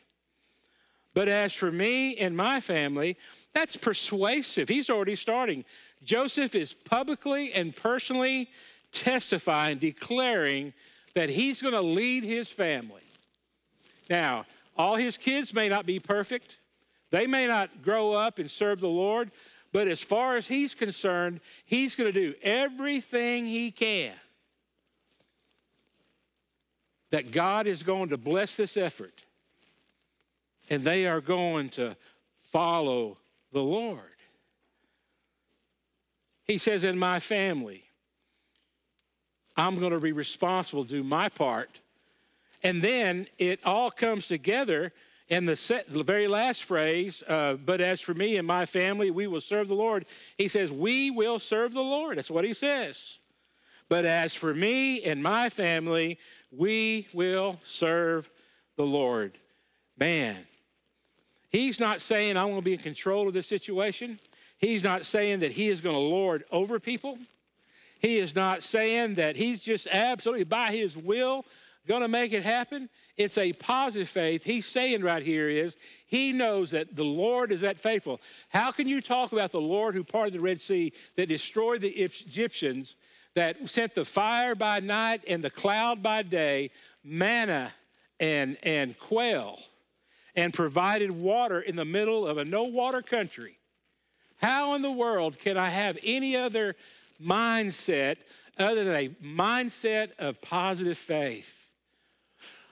[1.15, 3.17] But as for me and my family,
[3.53, 4.69] that's persuasive.
[4.69, 5.65] He's already starting.
[6.03, 8.49] Joseph is publicly and personally
[8.91, 10.73] testifying, declaring
[11.15, 13.01] that he's going to lead his family.
[14.09, 14.45] Now,
[14.77, 16.59] all his kids may not be perfect,
[17.11, 19.31] they may not grow up and serve the Lord,
[19.71, 24.13] but as far as he's concerned, he's going to do everything he can
[27.11, 29.25] that God is going to bless this effort
[30.69, 31.95] and they are going to
[32.39, 33.17] follow
[33.51, 34.01] the Lord.
[36.45, 37.83] He says, In my family,
[39.59, 41.81] I'm going to be responsible, do my part.
[42.63, 44.93] And then it all comes together
[45.27, 49.11] in the, set, the very last phrase, uh, but as for me and my family,
[49.11, 50.05] we will serve the Lord.
[50.37, 52.17] He says, We will serve the Lord.
[52.17, 53.19] That's what he says.
[53.89, 56.17] But as for me and my family,
[56.51, 58.29] we will serve
[58.75, 59.37] the Lord.
[59.97, 60.37] Man,
[61.49, 64.19] he's not saying I'm going to be in control of this situation.
[64.57, 67.17] He's not saying that he is going to lord over people.
[67.99, 71.45] He is not saying that he's just absolutely by his will
[71.89, 72.87] going to make it happen.
[73.17, 74.43] It's a positive faith.
[74.43, 75.75] He's saying right here is
[76.05, 78.21] he knows that the Lord is that faithful.
[78.49, 81.89] How can you talk about the Lord who parted the Red Sea that destroyed the
[81.89, 82.95] Egyptians,
[83.33, 86.69] that sent the fire by night and the cloud by day,
[87.03, 87.71] manna
[88.19, 89.59] and, and quail,
[90.35, 93.57] and provided water in the middle of a no water country?
[94.37, 96.75] How in the world can I have any other
[97.21, 98.17] mindset
[98.57, 101.55] other than a mindset of positive faith.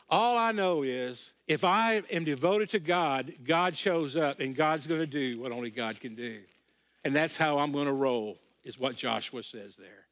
[0.10, 4.88] All I know is if I am devoted to God, God shows up and God's
[4.88, 6.40] going to do what only God can do.
[7.04, 10.06] And that's how I'm going to roll, is what Joshua says there.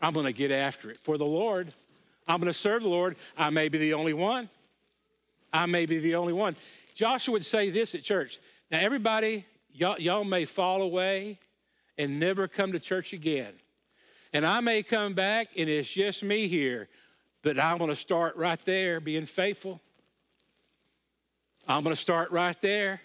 [0.00, 1.72] I'm going to get after it for the Lord.
[2.26, 3.16] I'm going to serve the Lord.
[3.36, 4.48] I may be the only one.
[5.52, 6.56] I may be the only one.
[6.94, 8.40] Joshua would say this at church.
[8.70, 11.38] Now, everybody, y'all, y'all may fall away
[11.98, 13.52] and never come to church again.
[14.32, 16.88] And I may come back and it's just me here,
[17.42, 19.80] but I'm going to start right there being faithful.
[21.68, 23.00] I'm going to start right there.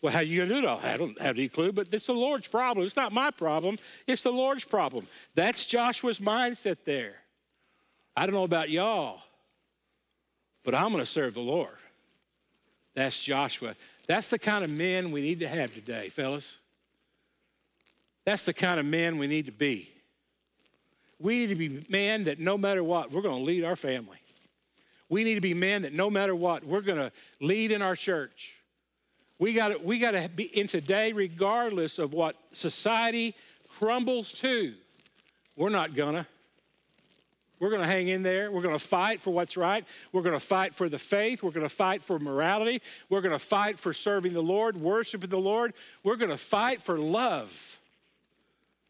[0.00, 0.84] Well, how you going to do it?
[0.84, 2.84] I don't have any clue, but it's the Lord's problem.
[2.84, 3.78] It's not my problem.
[4.06, 5.06] It's the Lord's problem.
[5.36, 7.14] That's Joshua's mindset there.
[8.16, 9.20] I don't know about y'all,
[10.64, 11.76] but I'm going to serve the Lord.
[12.94, 13.74] That's Joshua.
[14.06, 16.58] That's the kind of men we need to have today, fellas.
[18.24, 19.88] That's the kind of man we need to be.
[21.18, 24.18] We need to be men that no matter what, we're going to lead our family.
[25.08, 27.94] We need to be men that no matter what, we're going to lead in our
[27.94, 28.54] church.
[29.38, 33.34] We got to, we got to be in today, regardless of what society
[33.68, 34.74] crumbles to.
[35.56, 36.26] We're not gonna.
[37.60, 38.50] We're to hang in there.
[38.50, 39.84] We're to fight for what's right.
[40.12, 41.42] We're to fight for the faith.
[41.42, 42.82] We're to fight for morality.
[43.08, 45.74] We're to fight for serving the Lord, worshiping the Lord.
[46.02, 47.78] We're to fight for love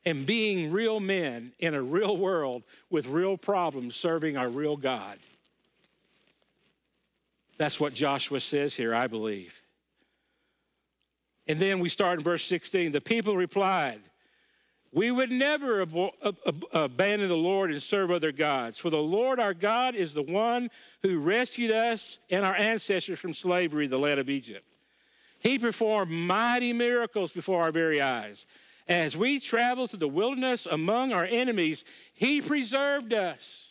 [0.05, 5.19] and being real men in a real world with real problems, serving our real God.
[7.59, 9.63] That's what Joshua says here, I believe.
[11.47, 12.93] And then we start in verse 16.
[12.93, 14.01] The people replied,
[14.93, 19.39] We would never ab- ab- abandon the Lord and serve other gods, for the Lord
[19.39, 20.71] our God is the one
[21.03, 24.65] who rescued us and our ancestors from slavery in the land of Egypt.
[25.39, 28.47] He performed mighty miracles before our very eyes.
[28.89, 33.69] As we traveled through the wilderness among our enemies, He preserved us.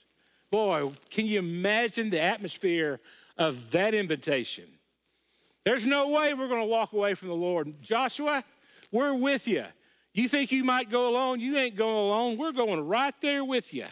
[0.49, 2.99] Boy, can you imagine the atmosphere
[3.37, 4.65] of that invitation?
[5.63, 7.81] There's no way we're going to walk away from the Lord.
[7.81, 8.43] Joshua,
[8.91, 9.65] we're with you.
[10.13, 11.39] You think you might go alone?
[11.39, 12.37] You ain't going alone.
[12.37, 13.85] We're going right there with you.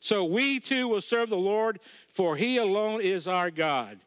[0.00, 4.00] So we too will serve the Lord, for He alone is our God.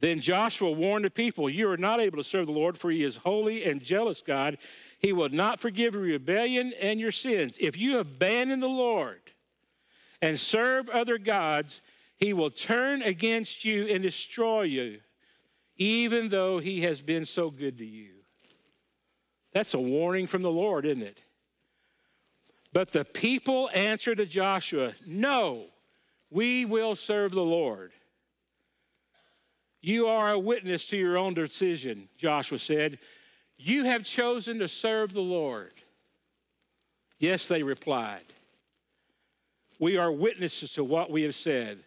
[0.00, 3.04] Then Joshua warned the people, You are not able to serve the Lord, for He
[3.04, 4.58] is holy and jealous God.
[4.98, 7.56] He will not forgive your rebellion and your sins.
[7.60, 9.20] If you abandon the Lord
[10.22, 11.82] and serve other gods,
[12.16, 15.00] He will turn against you and destroy you,
[15.76, 18.12] even though He has been so good to you.
[19.52, 21.22] That's a warning from the Lord, isn't it?
[22.72, 25.66] But the people answered to Joshua, No,
[26.30, 27.92] we will serve the Lord.
[29.80, 32.98] You are a witness to your own decision, Joshua said.
[33.58, 35.72] You have chosen to serve the Lord.
[37.18, 38.24] Yes, they replied.
[39.78, 41.78] We are witnesses to what we have said.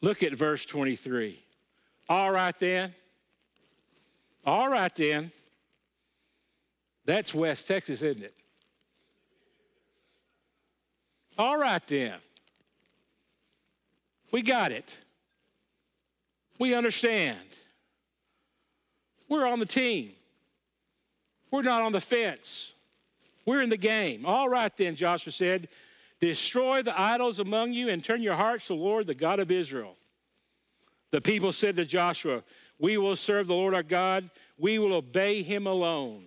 [0.00, 1.38] Look at verse 23.
[2.08, 2.94] All right, then.
[4.44, 5.30] All right, then.
[7.04, 8.34] That's West Texas, isn't it?
[11.38, 12.14] All right, then.
[14.32, 14.96] We got it.
[16.58, 17.38] We understand.
[19.30, 20.12] We're on the team.
[21.50, 22.74] We're not on the fence.
[23.46, 24.26] We're in the game.
[24.26, 25.68] All right, then, Joshua said,
[26.20, 29.50] destroy the idols among you and turn your hearts to the Lord, the God of
[29.50, 29.96] Israel.
[31.12, 32.42] The people said to Joshua,
[32.78, 34.28] We will serve the Lord our God,
[34.58, 36.24] we will obey him alone.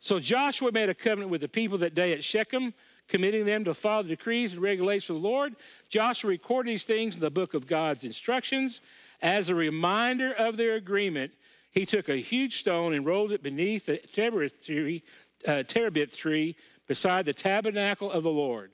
[0.00, 2.72] So Joshua made a covenant with the people that day at Shechem,
[3.08, 5.56] committing them to follow the decrees and regulations of the Lord.
[5.88, 8.80] Joshua recorded these things in the book of God's instructions.
[9.20, 11.32] As a reminder of their agreement,
[11.70, 15.02] he took a huge stone and rolled it beneath the terebinth tree,
[15.46, 16.56] uh, terebinth tree
[16.86, 18.72] beside the tabernacle of the Lord.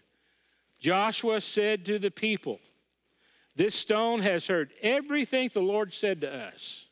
[0.79, 2.61] Joshua said to the people,
[3.57, 6.87] This stone has heard everything the Lord said to us.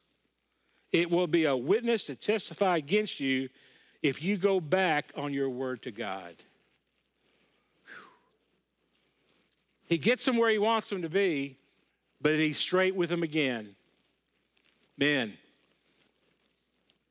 [0.91, 3.49] It will be a witness to testify against you
[4.03, 6.35] if you go back on your word to God.
[9.87, 11.59] He gets them where he wants them to be,
[12.21, 13.77] but he's straight with them again.
[14.97, 15.37] Men,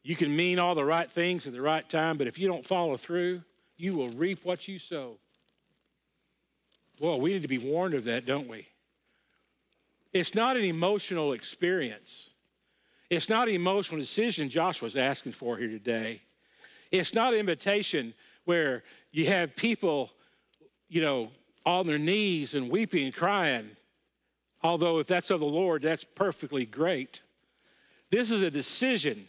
[0.03, 2.65] you can mean all the right things at the right time, but if you don't
[2.65, 3.41] follow through,
[3.77, 5.17] you will reap what you sow.
[6.99, 8.67] Well, we need to be warned of that, don't we?
[10.13, 12.29] It's not an emotional experience.
[13.09, 16.21] It's not an emotional decision Joshua's asking for here today.
[16.91, 18.13] It's not an invitation
[18.45, 20.11] where you have people,
[20.89, 21.31] you know,
[21.65, 23.71] on their knees and weeping and crying.
[24.63, 27.21] Although, if that's of the Lord, that's perfectly great.
[28.09, 29.27] This is a decision.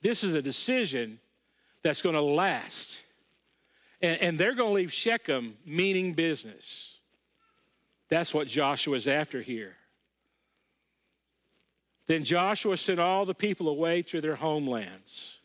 [0.00, 1.18] This is a decision
[1.82, 3.04] that's going to last.
[4.00, 6.98] And, and they're going to leave Shechem meaning business.
[8.08, 9.76] That's what Joshua's after here.
[12.06, 15.38] Then Joshua sent all the people away to their homelands.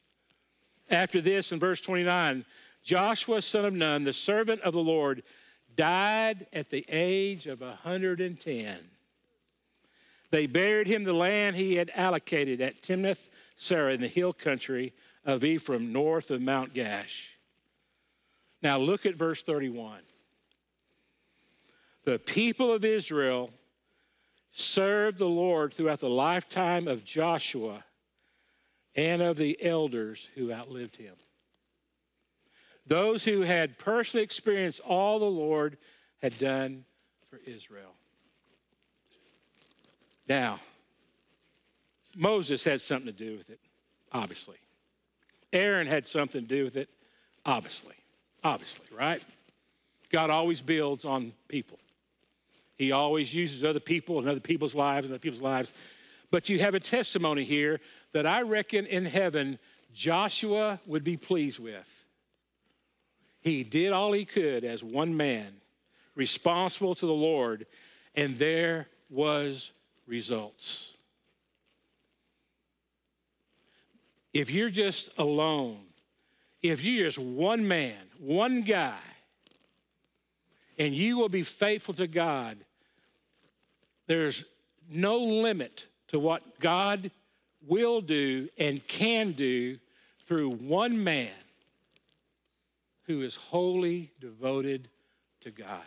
[0.89, 2.45] After this, in verse 29,
[2.83, 5.23] Joshua, son of Nun, the servant of the Lord,
[5.75, 8.77] died at the age of 110.
[10.31, 14.93] They buried him the land he had allocated at Timnath Serah in the hill country
[15.25, 17.29] of Ephraim, north of Mount Gaash.
[18.61, 19.99] Now look at verse 31.
[22.05, 23.51] The people of Israel
[24.51, 27.83] served the Lord throughout the lifetime of Joshua
[28.95, 31.15] and of the elders who outlived him.
[32.85, 35.77] Those who had personally experienced all the Lord
[36.21, 36.85] had done
[37.29, 37.95] for Israel.
[40.27, 40.59] Now,
[42.15, 43.59] Moses had something to do with it,
[44.11, 44.57] obviously.
[45.51, 46.89] Aaron had something to do with it,
[47.45, 47.95] obviously.
[48.43, 49.23] Obviously, right?
[50.11, 51.79] God always builds on people.
[52.77, 55.71] He always uses other people and other people's lives and other people's lives.
[56.31, 57.79] But you have a testimony here
[58.11, 59.59] that I reckon in heaven
[59.93, 62.05] Joshua would be pleased with.
[63.41, 65.53] He did all he could as one man,
[66.15, 67.65] responsible to the Lord,
[68.15, 69.73] and there was
[70.07, 70.92] results.
[74.33, 75.79] If you're just alone,
[76.61, 78.97] if you're just one man, one guy,
[80.77, 82.57] and you will be faithful to God,
[84.07, 84.43] there's
[84.89, 87.11] no limit to what God
[87.67, 89.77] will do and can do
[90.25, 91.31] through one man
[93.03, 94.89] who is wholly devoted
[95.41, 95.79] to God.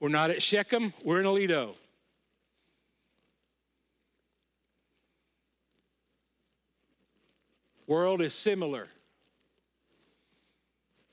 [0.00, 1.74] We're not at Shechem, we're in Aledo.
[7.92, 8.88] World is similar.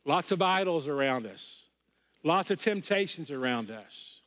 [0.05, 1.65] Lots of idols around us,
[2.23, 4.21] lots of temptations around us.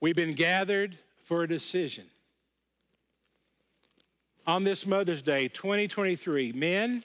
[0.00, 2.04] We've been gathered for a decision.
[4.46, 7.04] On this Mother's Day 2023, men,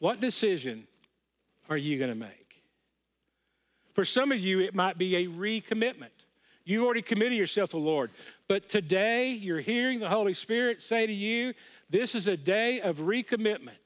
[0.00, 0.86] what decision
[1.70, 2.62] are you going to make?
[3.94, 6.17] For some of you, it might be a recommitment.
[6.68, 8.10] You've already committed yourself to the Lord.
[8.46, 11.54] But today, you're hearing the Holy Spirit say to you,
[11.88, 13.78] This is a day of recommitment.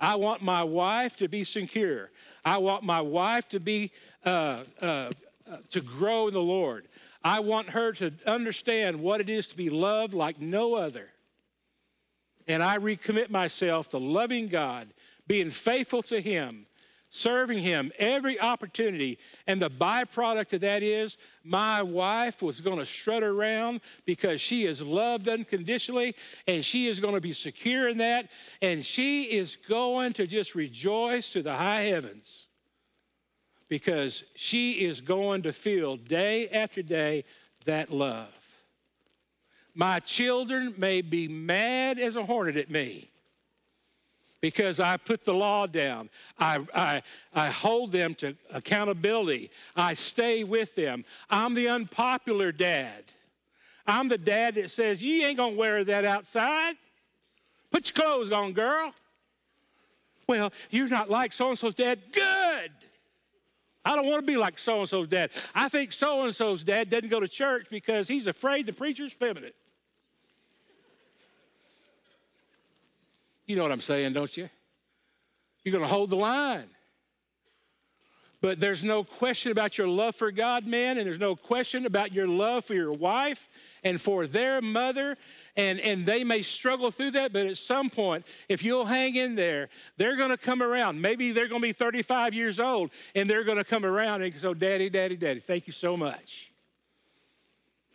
[0.00, 2.10] I want my wife to be secure.
[2.44, 3.92] I want my wife to be
[4.24, 5.10] uh, uh,
[5.48, 6.88] uh, to grow in the Lord.
[7.22, 11.08] I want her to understand what it is to be loved like no other.
[12.48, 14.88] And I recommit myself to loving God,
[15.28, 16.66] being faithful to Him,
[17.14, 19.18] serving Him every opportunity.
[19.46, 24.64] And the byproduct of that is my wife was going to strut around because she
[24.64, 28.30] is loved unconditionally and she is going to be secure in that.
[28.62, 32.48] And she is going to just rejoice to the high heavens
[33.68, 37.24] because she is going to feel day after day
[37.66, 38.28] that love.
[39.74, 43.11] My children may be mad as a hornet at me
[44.42, 46.10] because I put the law down.
[46.38, 49.50] I, I, I hold them to accountability.
[49.74, 51.06] I stay with them.
[51.30, 53.04] I'm the unpopular dad.
[53.86, 56.74] I'm the dad that says, You ain't gonna wear that outside.
[57.70, 58.92] Put your clothes on, girl.
[60.28, 62.00] Well, you're not like so and so's dad.
[62.12, 62.70] Good.
[63.84, 65.30] I don't want to be like so and so's dad.
[65.54, 69.12] I think so and so's dad doesn't go to church because he's afraid the preacher's
[69.12, 69.52] feminine.
[73.52, 74.48] You know what I'm saying, don't you?
[75.62, 76.70] You're going to hold the line.
[78.40, 82.14] But there's no question about your love for God, man, and there's no question about
[82.14, 83.50] your love for your wife
[83.84, 85.18] and for their mother.
[85.54, 89.34] And, and they may struggle through that, but at some point, if you'll hang in
[89.34, 91.02] there, they're going to come around.
[91.02, 94.40] Maybe they're going to be 35 years old and they're going to come around and
[94.40, 96.52] go, Daddy, Daddy, Daddy, thank you so much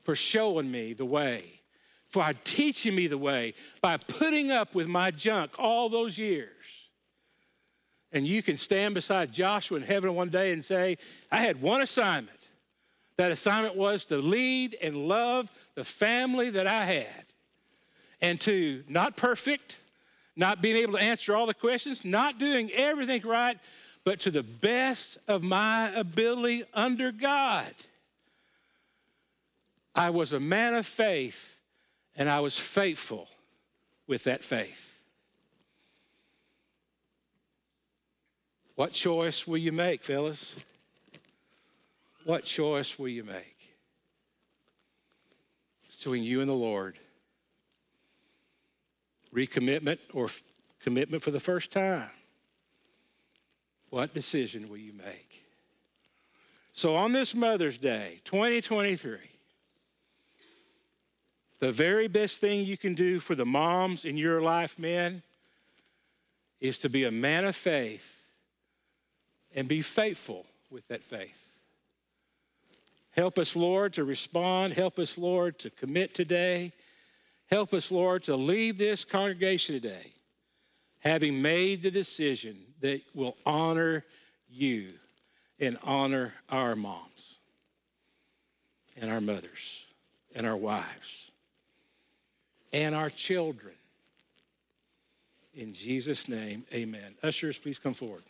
[0.03, 1.57] for showing me the way
[2.18, 6.49] for teaching me the way by putting up with my junk all those years.
[8.11, 10.97] And you can stand beside Joshua in heaven one day and say,
[11.32, 12.49] I had one assignment.
[13.18, 17.26] That assignment was to lead and love the family that I had.
[18.20, 19.78] And to, not perfect,
[20.36, 23.59] not being able to answer all the questions, not doing everything right,
[24.03, 27.72] but to the best of my ability under God.
[29.93, 31.57] I was a man of faith
[32.18, 33.30] and I was faithful
[34.07, 34.99] with that faith.
[38.76, 40.57] What choice will you make, fellas?
[42.26, 43.76] What choice will you make?
[45.88, 46.99] Between you and the Lord.
[49.34, 50.41] recommitment, or f-
[50.82, 52.09] commitment for the first time.
[53.89, 55.43] What decision will you make?
[56.72, 59.18] So, on this Mother's Day, 2023,
[61.60, 65.24] the very best thing you can do for the moms in your life, men,
[66.60, 68.30] is to be a man of faith
[69.55, 71.53] and be faithful with that faith.
[73.12, 74.74] Help us, Lord, to respond.
[74.74, 76.72] Help us, Lord, to commit today.
[77.49, 80.14] Help us, Lord, to leave this congregation today
[80.99, 84.03] having made the decision that will honor
[84.49, 84.89] you
[85.60, 87.38] and honor our moms
[88.99, 89.86] and our mothers
[90.36, 91.32] and our wives
[92.74, 93.74] and our children.
[95.55, 97.15] In Jesus' name, amen.
[97.24, 98.24] Ushers, please come forward.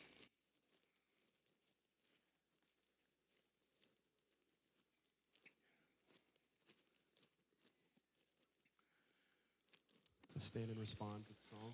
[10.37, 11.73] Stand and respond to the song.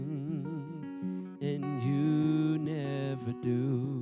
[3.41, 4.01] do.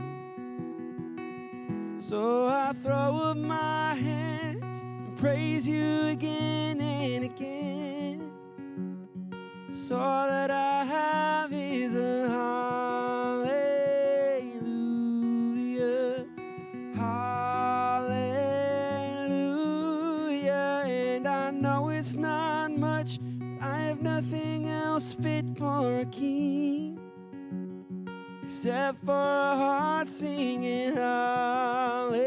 [1.97, 8.31] So I throw up my hands and praise you again and again.
[9.67, 13.45] 'Cause all that I have is a hallelujah.
[16.95, 17.63] Hallelujah.
[20.87, 23.19] And I know it's not much,
[23.61, 26.78] I have nothing else fit for a king
[28.59, 32.17] except for a heart singing hallelujah.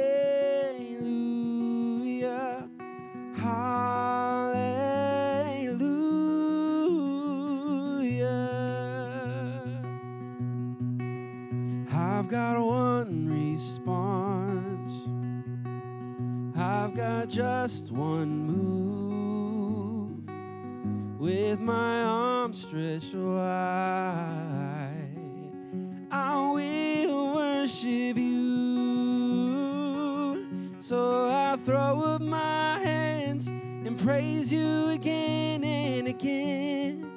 [3.36, 4.22] Hallelujah.
[11.92, 14.92] I've got one response.
[16.56, 20.16] I've got just one move
[21.20, 24.41] with my arms stretched wide.
[31.64, 37.08] Throw up my hands and praise you again and again.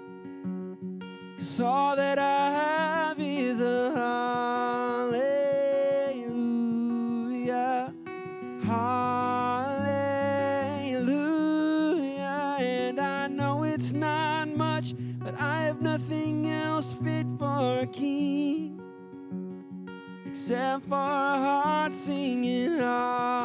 [1.37, 3.91] Cause all that I have is a
[5.09, 5.51] hallelujah.
[8.63, 9.77] Hallelujah.
[12.59, 18.79] And I know it's not much, but I have nothing else fit for a king
[20.27, 23.44] except for a heart singing hallelujah.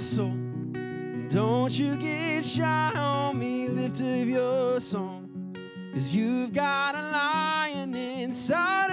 [0.00, 0.34] Soul.
[1.28, 5.28] Don't you get shy on me, lift up your song.
[5.92, 8.89] Cause you've got a lion inside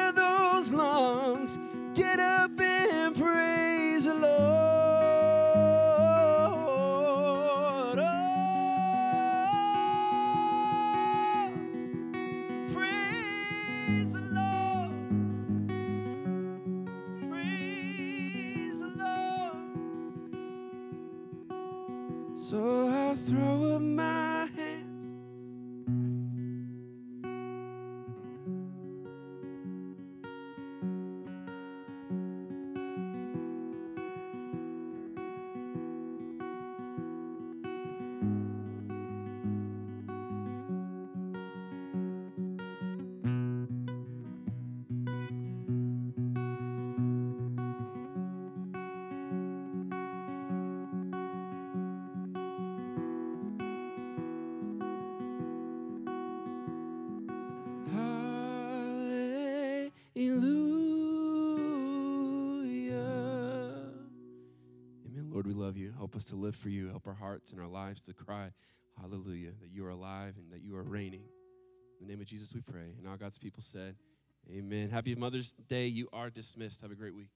[66.37, 66.89] live for you.
[66.89, 68.51] Help our hearts and our lives to cry,
[68.99, 71.23] Hallelujah, that you are alive and that you are reigning.
[71.99, 72.93] In the name of Jesus, we pray.
[72.97, 73.95] And all God's people said,
[74.51, 74.89] Amen.
[74.89, 75.87] Happy Mother's Day.
[75.87, 76.81] You are dismissed.
[76.81, 77.31] Have a great week.